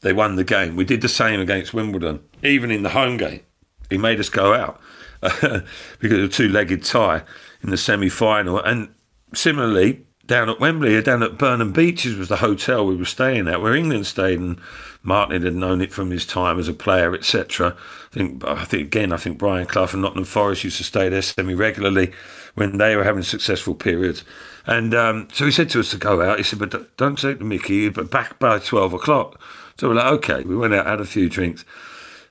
They 0.00 0.12
won 0.12 0.36
the 0.36 0.44
game. 0.44 0.76
We 0.76 0.84
did 0.84 1.02
the 1.02 1.08
same 1.08 1.40
against 1.40 1.74
Wimbledon, 1.74 2.20
even 2.42 2.70
in 2.70 2.82
the 2.82 2.90
home 2.90 3.16
game 3.16 3.42
he 3.90 3.98
made 3.98 4.20
us 4.20 4.30
go 4.30 4.54
out 4.54 4.80
because 5.20 6.18
of 6.18 6.24
a 6.24 6.28
two-legged 6.28 6.84
tie 6.84 7.22
in 7.62 7.70
the 7.70 7.76
semi-final. 7.76 8.60
And 8.60 8.94
similarly, 9.34 10.06
down 10.30 10.48
at 10.48 10.60
Wembley, 10.60 11.02
down 11.02 11.24
at 11.24 11.38
Burnham 11.38 11.72
Beeches 11.72 12.14
was 12.14 12.28
the 12.28 12.36
hotel 12.36 12.86
we 12.86 12.94
were 12.94 13.04
staying 13.04 13.48
at, 13.48 13.60
where 13.60 13.74
England 13.74 14.06
stayed, 14.06 14.38
and 14.38 14.60
Martin 15.02 15.42
had 15.42 15.56
known 15.56 15.82
it 15.82 15.92
from 15.92 16.12
his 16.12 16.24
time 16.24 16.56
as 16.56 16.68
a 16.68 16.72
player, 16.72 17.12
etc. 17.12 17.76
I 18.12 18.14
think, 18.14 18.44
I 18.44 18.64
think 18.64 18.86
again, 18.86 19.12
I 19.12 19.16
think 19.16 19.38
Brian 19.38 19.66
Clough 19.66 19.88
and 19.92 20.02
Nottingham 20.02 20.24
Forest 20.26 20.62
used 20.62 20.76
to 20.76 20.84
stay 20.84 21.08
there 21.08 21.20
semi-regularly 21.20 22.12
when 22.54 22.78
they 22.78 22.94
were 22.94 23.02
having 23.02 23.24
successful 23.24 23.74
periods. 23.74 24.22
And 24.66 24.94
um, 24.94 25.26
so 25.32 25.46
he 25.46 25.50
said 25.50 25.68
to 25.70 25.80
us 25.80 25.90
to 25.90 25.96
go 25.96 26.22
out. 26.22 26.38
He 26.38 26.44
said, 26.44 26.60
"But 26.60 26.96
don't 26.96 27.18
take 27.18 27.40
the 27.40 27.44
Mickey, 27.44 27.88
but 27.88 28.08
back 28.08 28.38
by 28.38 28.60
twelve 28.60 28.92
o'clock." 28.92 29.40
So 29.78 29.88
we're 29.88 29.94
like, 29.94 30.12
"Okay." 30.12 30.44
We 30.44 30.56
went 30.56 30.74
out, 30.74 30.86
had 30.86 31.00
a 31.00 31.06
few 31.06 31.28
drinks. 31.28 31.64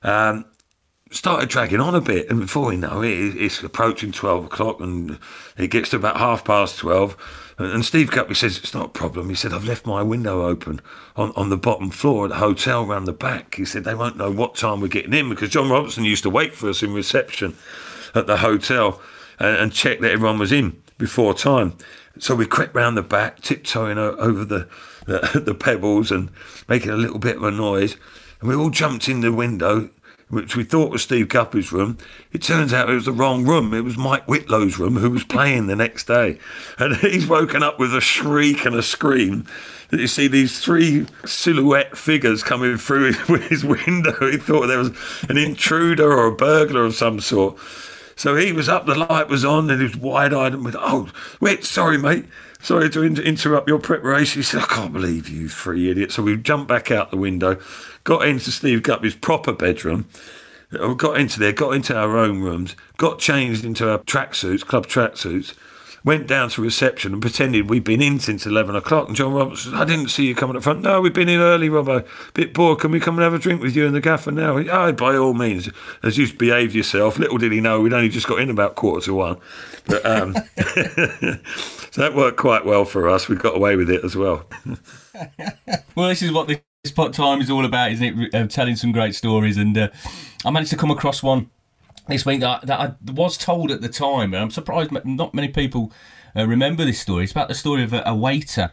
Um, 0.02 0.46
started 1.10 1.48
dragging 1.48 1.80
on 1.80 1.94
a 1.94 2.00
bit, 2.00 2.30
and 2.30 2.40
before 2.40 2.68
we 2.68 2.76
know 2.76 3.02
it, 3.02 3.10
it's 3.10 3.62
approaching 3.62 4.12
12 4.12 4.46
o'clock, 4.46 4.80
and 4.80 5.18
it 5.58 5.68
gets 5.68 5.90
to 5.90 5.96
about 5.96 6.16
half 6.16 6.44
past 6.44 6.78
12. 6.78 7.49
And 7.60 7.84
Steve 7.84 8.10
Guppy 8.10 8.32
says, 8.32 8.56
It's 8.56 8.72
not 8.72 8.86
a 8.86 8.88
problem. 8.88 9.28
He 9.28 9.34
said, 9.34 9.52
I've 9.52 9.66
left 9.66 9.84
my 9.84 10.02
window 10.02 10.46
open 10.46 10.80
on, 11.14 11.30
on 11.36 11.50
the 11.50 11.58
bottom 11.58 11.90
floor 11.90 12.24
at 12.24 12.30
the 12.30 12.36
hotel 12.36 12.86
round 12.86 13.06
the 13.06 13.12
back. 13.12 13.56
He 13.56 13.66
said, 13.66 13.84
They 13.84 13.94
won't 13.94 14.16
know 14.16 14.30
what 14.30 14.54
time 14.54 14.80
we're 14.80 14.88
getting 14.88 15.12
in 15.12 15.28
because 15.28 15.50
John 15.50 15.68
Robertson 15.68 16.04
used 16.04 16.22
to 16.22 16.30
wait 16.30 16.54
for 16.54 16.70
us 16.70 16.82
in 16.82 16.94
reception 16.94 17.56
at 18.14 18.26
the 18.26 18.38
hotel 18.38 19.02
and, 19.38 19.56
and 19.58 19.72
check 19.74 20.00
that 20.00 20.10
everyone 20.10 20.38
was 20.38 20.52
in 20.52 20.80
before 20.96 21.34
time. 21.34 21.76
So 22.18 22.34
we 22.34 22.46
crept 22.46 22.74
round 22.74 22.96
the 22.96 23.02
back, 23.02 23.42
tiptoeing 23.42 23.98
over 23.98 24.42
the, 24.44 24.66
the, 25.04 25.40
the 25.44 25.54
pebbles 25.54 26.10
and 26.10 26.30
making 26.66 26.90
a 26.90 26.96
little 26.96 27.18
bit 27.18 27.36
of 27.36 27.42
a 27.42 27.50
noise. 27.50 27.98
And 28.40 28.48
we 28.48 28.54
all 28.54 28.70
jumped 28.70 29.06
in 29.06 29.20
the 29.20 29.34
window 29.34 29.90
which 30.30 30.56
we 30.56 30.64
thought 30.64 30.92
was 30.92 31.02
Steve 31.02 31.28
Guppy's 31.28 31.72
room. 31.72 31.98
It 32.32 32.40
turns 32.40 32.72
out 32.72 32.88
it 32.88 32.94
was 32.94 33.04
the 33.04 33.12
wrong 33.12 33.44
room. 33.44 33.74
It 33.74 33.82
was 33.82 33.96
Mike 33.96 34.26
Whitlow's 34.26 34.78
room, 34.78 34.96
who 34.96 35.10
was 35.10 35.24
playing 35.24 35.66
the 35.66 35.76
next 35.76 36.04
day. 36.06 36.38
And 36.78 36.96
he's 36.98 37.26
woken 37.26 37.62
up 37.62 37.78
with 37.78 37.94
a 37.94 38.00
shriek 38.00 38.64
and 38.64 38.74
a 38.74 38.82
scream. 38.82 39.46
You 39.90 40.06
see 40.06 40.28
these 40.28 40.60
three 40.60 41.06
silhouette 41.24 41.98
figures 41.98 42.44
coming 42.44 42.76
through 42.76 43.12
his 43.48 43.64
window. 43.64 44.30
He 44.30 44.36
thought 44.36 44.68
there 44.68 44.78
was 44.78 44.92
an 45.28 45.36
intruder 45.36 46.12
or 46.12 46.26
a 46.26 46.34
burglar 46.34 46.84
of 46.84 46.94
some 46.94 47.20
sort. 47.20 47.58
So 48.14 48.36
he 48.36 48.52
was 48.52 48.68
up, 48.68 48.86
the 48.86 48.94
light 48.94 49.28
was 49.28 49.44
on, 49.44 49.70
and 49.70 49.80
he 49.80 49.86
was 49.86 49.96
wide 49.96 50.32
eyed 50.32 50.52
and 50.52 50.62
went, 50.62 50.76
Oh, 50.78 51.08
wait, 51.40 51.64
sorry, 51.64 51.98
mate. 51.98 52.26
Sorry 52.60 52.90
to 52.90 53.02
inter- 53.02 53.22
interrupt 53.22 53.66
your 53.66 53.78
preparation. 53.78 54.40
He 54.40 54.42
said, 54.42 54.60
I 54.60 54.66
can't 54.66 54.92
believe 54.92 55.28
you 55.28 55.48
three 55.48 55.90
idiots. 55.90 56.14
So 56.16 56.22
we 56.22 56.36
jumped 56.36 56.68
back 56.68 56.90
out 56.90 57.10
the 57.10 57.16
window 57.16 57.58
got 58.04 58.26
into 58.26 58.50
Steve 58.50 58.82
Guppy's 58.82 59.14
proper 59.14 59.52
bedroom, 59.52 60.08
got 60.96 61.18
into 61.18 61.38
there, 61.38 61.52
got 61.52 61.74
into 61.74 61.96
our 61.96 62.16
own 62.18 62.40
rooms, 62.40 62.76
got 62.96 63.18
changed 63.18 63.64
into 63.64 63.90
our 63.90 63.98
tracksuits, 63.98 64.64
club 64.64 64.86
tracksuits, 64.86 65.54
went 66.04 66.26
down 66.26 66.48
to 66.50 66.62
reception 66.62 67.12
and 67.12 67.22
pretended 67.22 67.68
we'd 67.68 67.84
been 67.84 68.00
in 68.00 68.18
since 68.18 68.46
11 68.46 68.74
o'clock. 68.74 69.08
And 69.08 69.16
John 69.16 69.32
Roberts 69.32 69.62
said, 69.62 69.74
I 69.74 69.84
didn't 69.84 70.08
see 70.08 70.26
you 70.26 70.34
coming 70.34 70.56
up 70.56 70.62
front. 70.62 70.82
No, 70.82 71.00
we've 71.00 71.12
been 71.12 71.28
in 71.28 71.40
early, 71.40 71.68
Robbo. 71.68 72.06
Bit 72.34 72.54
bored. 72.54 72.80
Can 72.80 72.90
we 72.90 73.00
come 73.00 73.16
and 73.16 73.24
have 73.24 73.34
a 73.34 73.38
drink 73.38 73.60
with 73.60 73.76
you 73.76 73.86
in 73.86 73.92
the 73.92 74.00
gaffer 74.00 74.30
now? 74.30 74.56
Oh, 74.56 74.92
by 74.92 75.16
all 75.16 75.34
means. 75.34 75.68
As 76.02 76.16
you 76.16 76.32
behave 76.32 76.74
yourself. 76.74 77.18
Little 77.18 77.38
did 77.38 77.52
he 77.52 77.60
know 77.60 77.80
we'd 77.80 77.92
only 77.92 78.08
just 78.08 78.26
got 78.26 78.40
in 78.40 78.50
about 78.50 78.76
quarter 78.76 79.04
to 79.06 79.14
one. 79.14 79.36
But 79.86 80.04
um, 80.06 80.34
so 81.90 82.00
that 82.00 82.14
worked 82.14 82.38
quite 82.38 82.64
well 82.64 82.84
for 82.84 83.08
us. 83.08 83.28
We 83.28 83.36
got 83.36 83.56
away 83.56 83.76
with 83.76 83.90
it 83.90 84.04
as 84.04 84.16
well. 84.16 84.46
well, 85.94 86.08
this 86.08 86.22
is 86.22 86.32
what 86.32 86.48
the 86.48 86.60
this 86.82 86.92
pot 86.92 87.12
time 87.12 87.42
is 87.42 87.50
all 87.50 87.64
about, 87.64 87.92
isn't 87.92 88.18
it? 88.18 88.34
Uh, 88.34 88.46
telling 88.46 88.74
some 88.74 88.90
great 88.90 89.14
stories, 89.14 89.58
and 89.58 89.76
uh, 89.76 89.88
I 90.46 90.50
managed 90.50 90.70
to 90.70 90.78
come 90.78 90.90
across 90.90 91.22
one 91.22 91.50
this 92.08 92.24
week 92.24 92.40
that, 92.40 92.66
that 92.66 92.80
I 92.80 93.12
was 93.12 93.36
told 93.36 93.70
at 93.70 93.82
the 93.82 93.88
time, 93.88 94.32
and 94.32 94.42
I'm 94.42 94.50
surprised 94.50 94.90
not 95.04 95.34
many 95.34 95.48
people 95.48 95.92
uh, 96.34 96.46
remember 96.46 96.86
this 96.86 96.98
story. 96.98 97.24
It's 97.24 97.32
about 97.32 97.48
the 97.48 97.54
story 97.54 97.82
of 97.82 97.92
a, 97.92 98.02
a 98.06 98.14
waiter 98.14 98.72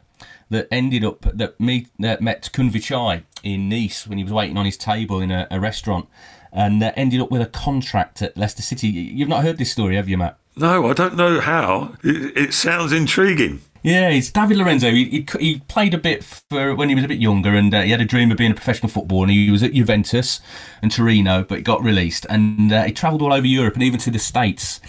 that 0.49 0.69
ended 0.71 1.03
up 1.03 1.25
that 1.33 1.59
meet 1.59 1.89
that 1.99 2.21
met 2.21 2.49
Khun 2.53 2.71
Vichai 2.71 3.23
in 3.43 3.67
Nice 3.67 4.07
when 4.07 4.17
he 4.17 4.23
was 4.23 4.31
waiting 4.31 4.57
on 4.57 4.63
his 4.63 4.77
table 4.77 5.19
in 5.19 5.29
a, 5.29 5.45
a 5.51 5.59
restaurant, 5.59 6.07
and 6.53 6.81
uh, 6.81 6.93
ended 6.95 7.19
up 7.19 7.29
with 7.29 7.41
a 7.41 7.47
contract 7.47 8.21
at 8.21 8.37
Leicester 8.37 8.61
City. 8.61 8.87
You've 8.87 9.27
not 9.27 9.43
heard 9.43 9.57
this 9.57 9.73
story, 9.73 9.97
have 9.97 10.07
you, 10.07 10.17
Matt? 10.17 10.37
No, 10.55 10.89
I 10.89 10.93
don't 10.93 11.17
know 11.17 11.41
how. 11.41 11.97
It, 12.03 12.37
it 12.37 12.53
sounds 12.53 12.93
intriguing. 12.93 13.61
Yeah, 13.83 14.09
it's 14.09 14.31
David 14.31 14.57
Lorenzo. 14.57 14.91
He, 14.91 15.05
he, 15.05 15.25
he, 15.39 15.59
played 15.67 15.93
a 15.93 15.97
bit 15.97 16.23
for 16.23 16.75
when 16.75 16.89
he 16.89 16.95
was 16.95 17.03
a 17.03 17.07
bit 17.07 17.19
younger, 17.19 17.55
and 17.55 17.73
uh, 17.73 17.81
he 17.81 17.91
had 17.91 18.01
a 18.01 18.05
dream 18.05 18.31
of 18.31 18.37
being 18.37 18.51
a 18.51 18.55
professional 18.55 18.89
footballer. 18.89 19.23
And 19.23 19.31
he 19.31 19.49
was 19.49 19.63
at 19.63 19.73
Juventus 19.73 20.41
and 20.81 20.91
Torino, 20.91 21.43
but 21.43 21.59
he 21.59 21.63
got 21.63 21.83
released, 21.83 22.25
and 22.29 22.71
uh, 22.71 22.83
he 22.83 22.91
travelled 22.91 23.21
all 23.21 23.33
over 23.33 23.47
Europe 23.47 23.75
and 23.75 23.83
even 23.83 23.99
to 24.01 24.11
the 24.11 24.19
States, 24.19 24.81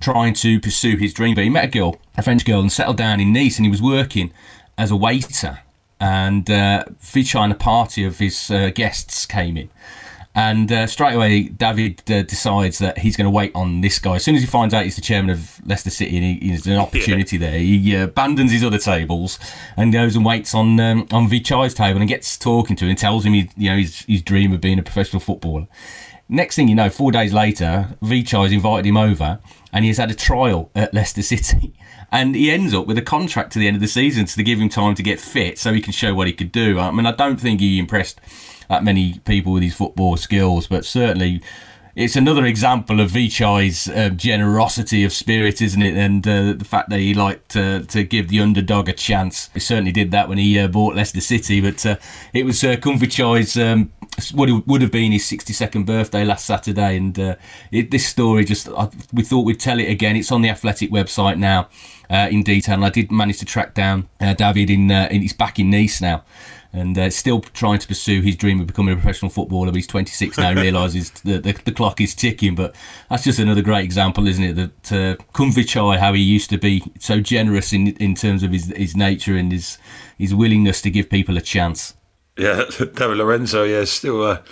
trying 0.00 0.34
to 0.34 0.60
pursue 0.60 0.96
his 0.96 1.12
dream. 1.12 1.34
But 1.34 1.44
he 1.44 1.50
met 1.50 1.64
a 1.64 1.68
girl, 1.68 1.96
a 2.16 2.22
French 2.22 2.44
girl, 2.44 2.60
and 2.60 2.72
settled 2.72 2.96
down 2.96 3.20
in 3.20 3.32
Nice, 3.32 3.58
and 3.58 3.66
he 3.66 3.70
was 3.70 3.82
working 3.82 4.32
as 4.78 4.90
a 4.90 4.96
waiter 4.96 5.60
and 6.00 6.50
uh, 6.50 6.84
Vichai 7.00 7.44
and 7.44 7.52
a 7.52 7.56
party 7.56 8.04
of 8.04 8.18
his 8.18 8.50
uh, 8.50 8.70
guests 8.74 9.26
came 9.26 9.56
in. 9.56 9.70
And 10.36 10.70
uh, 10.70 10.86
straight 10.86 11.14
away, 11.14 11.44
David 11.44 12.02
uh, 12.10 12.22
decides 12.22 12.78
that 12.80 12.98
he's 12.98 13.16
going 13.16 13.24
to 13.24 13.30
wait 13.30 13.52
on 13.54 13.80
this 13.80 13.98
guy. 13.98 14.16
As 14.16 14.24
soon 14.24 14.34
as 14.34 14.42
he 14.42 14.46
finds 14.46 14.74
out 14.74 14.84
he's 14.84 14.94
the 14.94 15.00
chairman 15.00 15.30
of 15.30 15.66
Leicester 15.66 15.88
City 15.88 16.14
and 16.18 16.42
he, 16.42 16.50
there's 16.50 16.66
an 16.66 16.76
opportunity 16.76 17.38
yeah. 17.38 17.50
there, 17.50 17.58
he 17.58 17.96
uh, 17.96 18.04
abandons 18.04 18.52
his 18.52 18.62
other 18.62 18.76
tables 18.76 19.38
and 19.78 19.94
goes 19.94 20.14
and 20.14 20.26
waits 20.26 20.54
on 20.54 20.78
um, 20.78 21.08
on 21.10 21.26
Vichai's 21.30 21.72
table 21.72 22.00
and 22.00 22.08
gets 22.08 22.36
talking 22.36 22.76
to 22.76 22.84
him 22.84 22.90
and 22.90 22.98
tells 22.98 23.24
him 23.24 23.32
he, 23.32 23.48
you 23.56 23.70
know 23.70 23.78
his, 23.78 24.00
his 24.00 24.20
dream 24.20 24.52
of 24.52 24.60
being 24.60 24.78
a 24.78 24.82
professional 24.82 25.20
footballer. 25.20 25.68
Next 26.28 26.56
thing 26.56 26.68
you 26.68 26.74
know, 26.74 26.90
four 26.90 27.12
days 27.12 27.32
later, 27.32 27.96
Vichai's 28.02 28.52
invited 28.52 28.84
him 28.84 28.98
over 28.98 29.38
and 29.76 29.84
he's 29.84 29.98
had 29.98 30.10
a 30.10 30.14
trial 30.14 30.70
at 30.74 30.94
Leicester 30.94 31.22
City. 31.22 31.74
And 32.12 32.36
he 32.36 32.52
ends 32.52 32.72
up 32.72 32.86
with 32.86 32.96
a 32.98 33.02
contract 33.02 33.52
to 33.52 33.58
the 33.58 33.66
end 33.66 33.74
of 33.74 33.80
the 33.80 33.88
season 33.88 34.26
to 34.26 34.42
give 34.44 34.60
him 34.60 34.68
time 34.68 34.94
to 34.94 35.02
get 35.02 35.18
fit 35.18 35.58
so 35.58 35.72
he 35.72 35.80
can 35.80 35.92
show 35.92 36.14
what 36.14 36.28
he 36.28 36.32
could 36.32 36.52
do. 36.52 36.78
I 36.78 36.92
mean, 36.92 37.04
I 37.04 37.10
don't 37.10 37.40
think 37.40 37.58
he 37.58 37.80
impressed 37.80 38.20
that 38.68 38.84
many 38.84 39.18
people 39.24 39.52
with 39.52 39.64
his 39.64 39.74
football 39.74 40.16
skills, 40.16 40.68
but 40.68 40.84
certainly 40.84 41.42
it's 41.96 42.14
another 42.14 42.44
example 42.44 43.00
of 43.00 43.10
Vichai's 43.10 43.88
um, 43.88 44.16
generosity 44.16 45.02
of 45.02 45.12
spirit, 45.12 45.60
isn't 45.60 45.82
it? 45.82 45.96
And 45.96 46.26
uh, 46.28 46.52
the 46.52 46.64
fact 46.64 46.90
that 46.90 47.00
he 47.00 47.12
liked 47.12 47.48
to, 47.50 47.82
to 47.86 48.04
give 48.04 48.28
the 48.28 48.38
underdog 48.40 48.88
a 48.88 48.92
chance. 48.92 49.50
He 49.52 49.60
certainly 49.60 49.92
did 49.92 50.12
that 50.12 50.28
when 50.28 50.38
he 50.38 50.58
uh, 50.60 50.68
bought 50.68 50.94
Leicester 50.94 51.20
City, 51.20 51.60
but 51.60 51.84
uh, 51.84 51.96
it 52.32 52.44
was 52.44 52.62
uh, 52.62 52.76
Vichai's 52.76 53.56
um, 53.56 53.90
would 54.34 54.66
would 54.66 54.82
have 54.82 54.90
been 54.90 55.12
his 55.12 55.24
62nd 55.24 55.86
birthday 55.86 56.24
last 56.24 56.46
Saturday, 56.46 56.96
and 56.96 57.18
uh, 57.18 57.36
it, 57.70 57.90
this 57.90 58.06
story 58.06 58.44
just 58.44 58.68
I, 58.68 58.88
we 59.12 59.22
thought 59.22 59.42
we'd 59.42 59.60
tell 59.60 59.78
it 59.78 59.90
again. 59.90 60.16
It's 60.16 60.32
on 60.32 60.42
the 60.42 60.48
Athletic 60.48 60.90
website 60.90 61.38
now 61.38 61.68
uh, 62.10 62.28
in 62.30 62.42
detail, 62.42 62.74
and 62.76 62.84
I 62.84 62.90
did 62.90 63.10
manage 63.10 63.38
to 63.38 63.44
track 63.44 63.74
down 63.74 64.08
uh, 64.20 64.34
David 64.34 64.70
in, 64.70 64.90
uh, 64.90 65.08
in 65.10 65.22
he's 65.22 65.32
back 65.32 65.58
in 65.58 65.70
Nice 65.70 66.00
now 66.00 66.24
and 66.76 66.98
uh, 66.98 67.08
still 67.08 67.40
trying 67.40 67.78
to 67.78 67.88
pursue 67.88 68.20
his 68.20 68.36
dream 68.36 68.60
of 68.60 68.66
becoming 68.66 68.92
a 68.92 68.96
professional 68.96 69.30
footballer. 69.30 69.72
He's 69.72 69.86
26 69.86 70.36
now, 70.36 70.52
realises 70.60 71.10
the, 71.10 71.38
the, 71.38 71.52
the, 71.64 71.72
clock 71.72 72.00
is 72.02 72.14
ticking. 72.14 72.54
But 72.54 72.74
that's 73.08 73.24
just 73.24 73.38
another 73.38 73.62
great 73.62 73.84
example, 73.84 74.26
isn't 74.28 74.44
it? 74.44 74.52
That 74.54 74.92
uh, 74.92 75.22
Khun 75.32 75.52
Vichai, 75.52 75.98
how 75.98 76.12
he 76.12 76.20
used 76.20 76.50
to 76.50 76.58
be 76.58 76.82
so 76.98 77.20
generous 77.20 77.72
in 77.72 77.88
in 77.96 78.14
terms 78.14 78.42
of 78.42 78.52
his, 78.52 78.66
his 78.76 78.94
nature 78.94 79.36
and 79.36 79.50
his 79.50 79.78
his 80.18 80.34
willingness 80.34 80.82
to 80.82 80.90
give 80.90 81.08
people 81.08 81.36
a 81.38 81.40
chance. 81.40 81.94
Yeah, 82.36 82.64
David 82.78 83.18
Lorenzo, 83.18 83.64
yeah, 83.64 83.84
still 83.84 84.22
uh, 84.22 84.42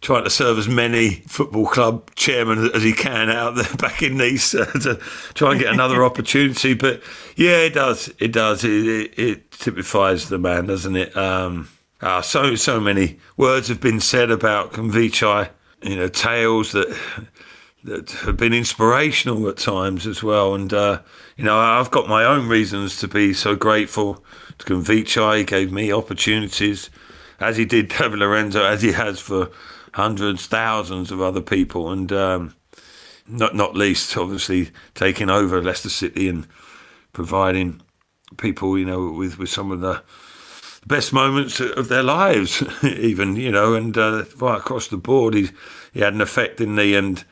trying 0.00 0.24
to 0.24 0.30
serve 0.30 0.58
as 0.58 0.68
many 0.68 1.22
football 1.28 1.66
club 1.66 2.14
chairmen 2.14 2.70
as 2.74 2.82
he 2.82 2.92
can 2.92 3.30
out 3.30 3.54
there 3.54 3.74
back 3.78 4.02
in 4.02 4.16
Nice 4.16 4.54
uh, 4.54 4.66
to 4.66 4.96
try 5.34 5.52
and 5.52 5.60
get 5.60 5.72
another 5.72 6.04
opportunity. 6.04 6.74
But 6.74 7.02
yeah, 7.36 7.58
it 7.58 7.74
does. 7.74 8.12
It 8.18 8.32
does. 8.32 8.64
It, 8.64 8.86
it, 8.86 9.18
it 9.18 9.50
typifies 9.52 10.28
the 10.28 10.38
man, 10.38 10.66
doesn't 10.66 10.96
it? 10.96 11.16
Um, 11.16 11.68
uh, 12.00 12.20
so 12.20 12.56
so 12.56 12.80
many 12.80 13.18
words 13.36 13.68
have 13.68 13.80
been 13.80 14.00
said 14.00 14.30
about 14.30 14.72
Khun 14.72 14.90
Vichai. 14.90 15.50
You 15.82 15.96
know, 15.96 16.08
tales 16.08 16.72
that 16.72 16.96
that 17.84 18.10
have 18.10 18.36
been 18.36 18.52
inspirational 18.52 19.48
at 19.48 19.56
times 19.56 20.06
as 20.06 20.22
well. 20.22 20.54
And 20.54 20.72
uh, 20.72 21.02
you 21.36 21.44
know, 21.44 21.58
I've 21.58 21.90
got 21.90 22.08
my 22.08 22.24
own 22.24 22.48
reasons 22.48 22.98
to 22.98 23.08
be 23.08 23.32
so 23.32 23.56
grateful 23.56 24.24
to 24.58 24.66
Khun 24.66 24.84
Vichai. 24.84 25.38
He 25.38 25.44
gave 25.44 25.72
me 25.72 25.92
opportunities, 25.92 26.90
as 27.42 27.56
he 27.56 27.64
did 27.64 27.88
David 27.98 28.20
Lorenzo, 28.20 28.64
as 28.64 28.82
he 28.82 28.92
has 28.92 29.20
for 29.20 29.50
hundreds, 29.94 30.46
thousands 30.46 31.10
of 31.10 31.20
other 31.20 31.42
people, 31.42 31.90
and 31.90 32.10
um, 32.12 32.54
not 33.26 33.54
not 33.54 33.76
least, 33.76 34.16
obviously, 34.16 34.70
taking 34.94 35.30
over 35.30 35.62
Leicester 35.62 35.90
City 35.90 36.28
and 36.28 36.46
providing 37.12 37.82
people, 38.36 38.78
you 38.78 38.84
know, 38.84 39.10
with 39.10 39.38
with 39.38 39.50
some 39.50 39.70
of 39.70 39.80
the 39.80 40.02
best 40.86 41.12
moments 41.12 41.60
of 41.60 41.88
their 41.88 42.02
lives, 42.02 42.62
even 42.84 43.36
you 43.36 43.50
know, 43.50 43.74
and 43.74 43.96
uh, 43.96 44.24
right 44.36 44.58
across 44.58 44.88
the 44.88 44.96
board, 44.96 45.34
he 45.34 45.50
he 45.92 46.00
had 46.00 46.14
an 46.14 46.20
effect 46.20 46.60
in 46.60 46.76
the 46.76 46.96
end. 46.96 47.24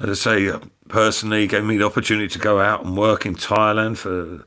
As 0.00 0.26
I 0.26 0.50
say, 0.50 0.58
personally, 0.88 1.42
he 1.42 1.46
gave 1.46 1.64
me 1.64 1.76
the 1.76 1.86
opportunity 1.86 2.28
to 2.28 2.38
go 2.38 2.58
out 2.60 2.84
and 2.84 2.96
work 2.96 3.24
in 3.24 3.36
Thailand 3.36 3.98
for 3.98 4.44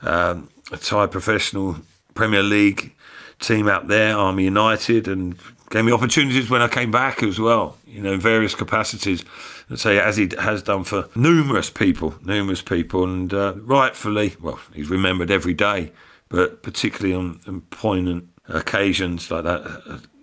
um, 0.00 0.48
a 0.72 0.76
Thai 0.76 1.06
professional 1.06 1.76
Premier 2.14 2.42
League 2.42 2.93
team 3.40 3.68
out 3.68 3.88
there, 3.88 4.16
Army 4.16 4.44
United, 4.44 5.08
and 5.08 5.36
gave 5.70 5.84
me 5.84 5.92
opportunities 5.92 6.50
when 6.50 6.62
I 6.62 6.68
came 6.68 6.90
back 6.90 7.22
as 7.22 7.38
well, 7.38 7.76
you 7.86 8.00
know, 8.00 8.12
in 8.12 8.20
various 8.20 8.54
capacities. 8.54 9.24
Let's 9.68 9.82
say, 9.82 9.98
as 9.98 10.16
he 10.16 10.28
has 10.38 10.62
done 10.62 10.84
for 10.84 11.08
numerous 11.14 11.70
people, 11.70 12.14
numerous 12.24 12.62
people, 12.62 13.04
and 13.04 13.32
uh, 13.32 13.54
rightfully, 13.56 14.36
well, 14.40 14.60
he's 14.72 14.90
remembered 14.90 15.30
every 15.30 15.54
day, 15.54 15.92
but 16.28 16.62
particularly 16.62 17.14
on, 17.14 17.40
on 17.46 17.62
poignant 17.62 18.28
occasions 18.48 19.30
like 19.30 19.44
that, 19.44 19.62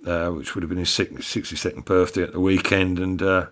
uh, 0.06 0.10
uh 0.10 0.32
which 0.32 0.54
would 0.54 0.64
have 0.64 0.70
been 0.70 0.78
his 0.78 0.90
62nd 0.90 1.86
birthday 1.86 2.24
at 2.24 2.34
the 2.34 2.40
weekend. 2.40 3.00
And 3.00 3.22
uh, 3.22 3.48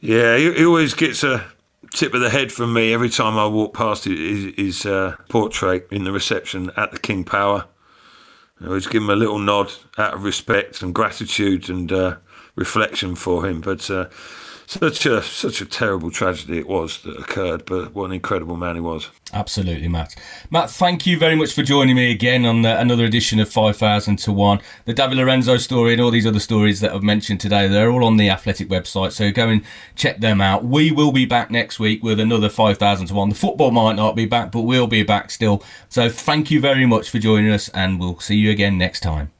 yeah, 0.00 0.36
he, 0.36 0.52
he, 0.54 0.64
always 0.64 0.94
gets 0.94 1.22
a 1.22 1.44
tip 1.92 2.14
of 2.14 2.20
the 2.20 2.30
head 2.30 2.50
from 2.50 2.72
me 2.72 2.92
every 2.92 3.10
time 3.10 3.36
I 3.38 3.46
walk 3.46 3.74
past 3.74 4.04
his, 4.04 4.54
his 4.56 4.86
uh, 4.86 5.16
portrait 5.28 5.86
in 5.90 6.04
the 6.04 6.12
reception 6.12 6.70
at 6.76 6.92
the 6.92 6.98
King 6.98 7.24
Power. 7.24 7.66
I 8.60 8.66
always 8.66 8.86
give 8.86 9.02
him 9.02 9.10
a 9.10 9.16
little 9.16 9.38
nod 9.38 9.72
out 9.96 10.14
of 10.14 10.24
respect 10.24 10.82
and 10.82 10.94
gratitude 10.94 11.70
and 11.70 11.92
uh, 11.92 12.16
reflection 12.56 13.14
for 13.14 13.46
him. 13.46 13.60
But 13.60 13.88
uh, 13.90 14.08
such 14.68 15.06
a 15.06 15.22
such 15.22 15.62
a 15.62 15.64
terrible 15.64 16.10
tragedy 16.10 16.58
it 16.58 16.68
was 16.68 17.00
that 17.02 17.16
occurred, 17.16 17.64
but 17.64 17.94
what 17.94 18.04
an 18.06 18.12
incredible 18.12 18.56
man 18.56 18.74
he 18.74 18.80
was. 18.82 19.08
Absolutely, 19.32 19.88
Matt. 19.88 20.14
Matt, 20.50 20.70
thank 20.70 21.06
you 21.06 21.18
very 21.18 21.34
much 21.34 21.54
for 21.54 21.62
joining 21.62 21.96
me 21.96 22.10
again 22.10 22.44
on 22.44 22.62
the, 22.62 22.78
another 22.78 23.06
edition 23.06 23.40
of 23.40 23.48
5000 23.48 24.16
to 24.18 24.32
1. 24.32 24.60
The 24.84 24.92
David 24.92 25.16
Lorenzo 25.16 25.56
story 25.56 25.94
and 25.94 26.02
all 26.02 26.10
these 26.10 26.26
other 26.26 26.40
stories 26.40 26.80
that 26.80 26.92
I've 26.92 27.02
mentioned 27.02 27.40
today, 27.40 27.66
they're 27.66 27.90
all 27.90 28.04
on 28.04 28.18
the 28.18 28.28
Athletic 28.28 28.68
website, 28.68 29.12
so 29.12 29.30
go 29.32 29.48
and 29.48 29.62
check 29.96 30.20
them 30.20 30.40
out. 30.40 30.64
We 30.64 30.90
will 30.90 31.12
be 31.12 31.24
back 31.24 31.50
next 31.50 31.78
week 31.78 32.02
with 32.02 32.20
another 32.20 32.50
5000 32.50 33.06
to 33.06 33.14
1. 33.14 33.28
The 33.30 33.34
football 33.34 33.70
might 33.70 33.96
not 33.96 34.16
be 34.16 34.26
back, 34.26 34.52
but 34.52 34.62
we'll 34.62 34.86
be 34.86 35.02
back 35.02 35.30
still. 35.30 35.62
So 35.88 36.10
thank 36.10 36.50
you 36.50 36.60
very 36.60 36.84
much 36.84 37.08
for 37.08 37.18
joining 37.18 37.50
us, 37.50 37.70
and 37.70 37.98
we'll 37.98 38.20
see 38.20 38.36
you 38.36 38.50
again 38.50 38.76
next 38.76 39.00
time. 39.00 39.30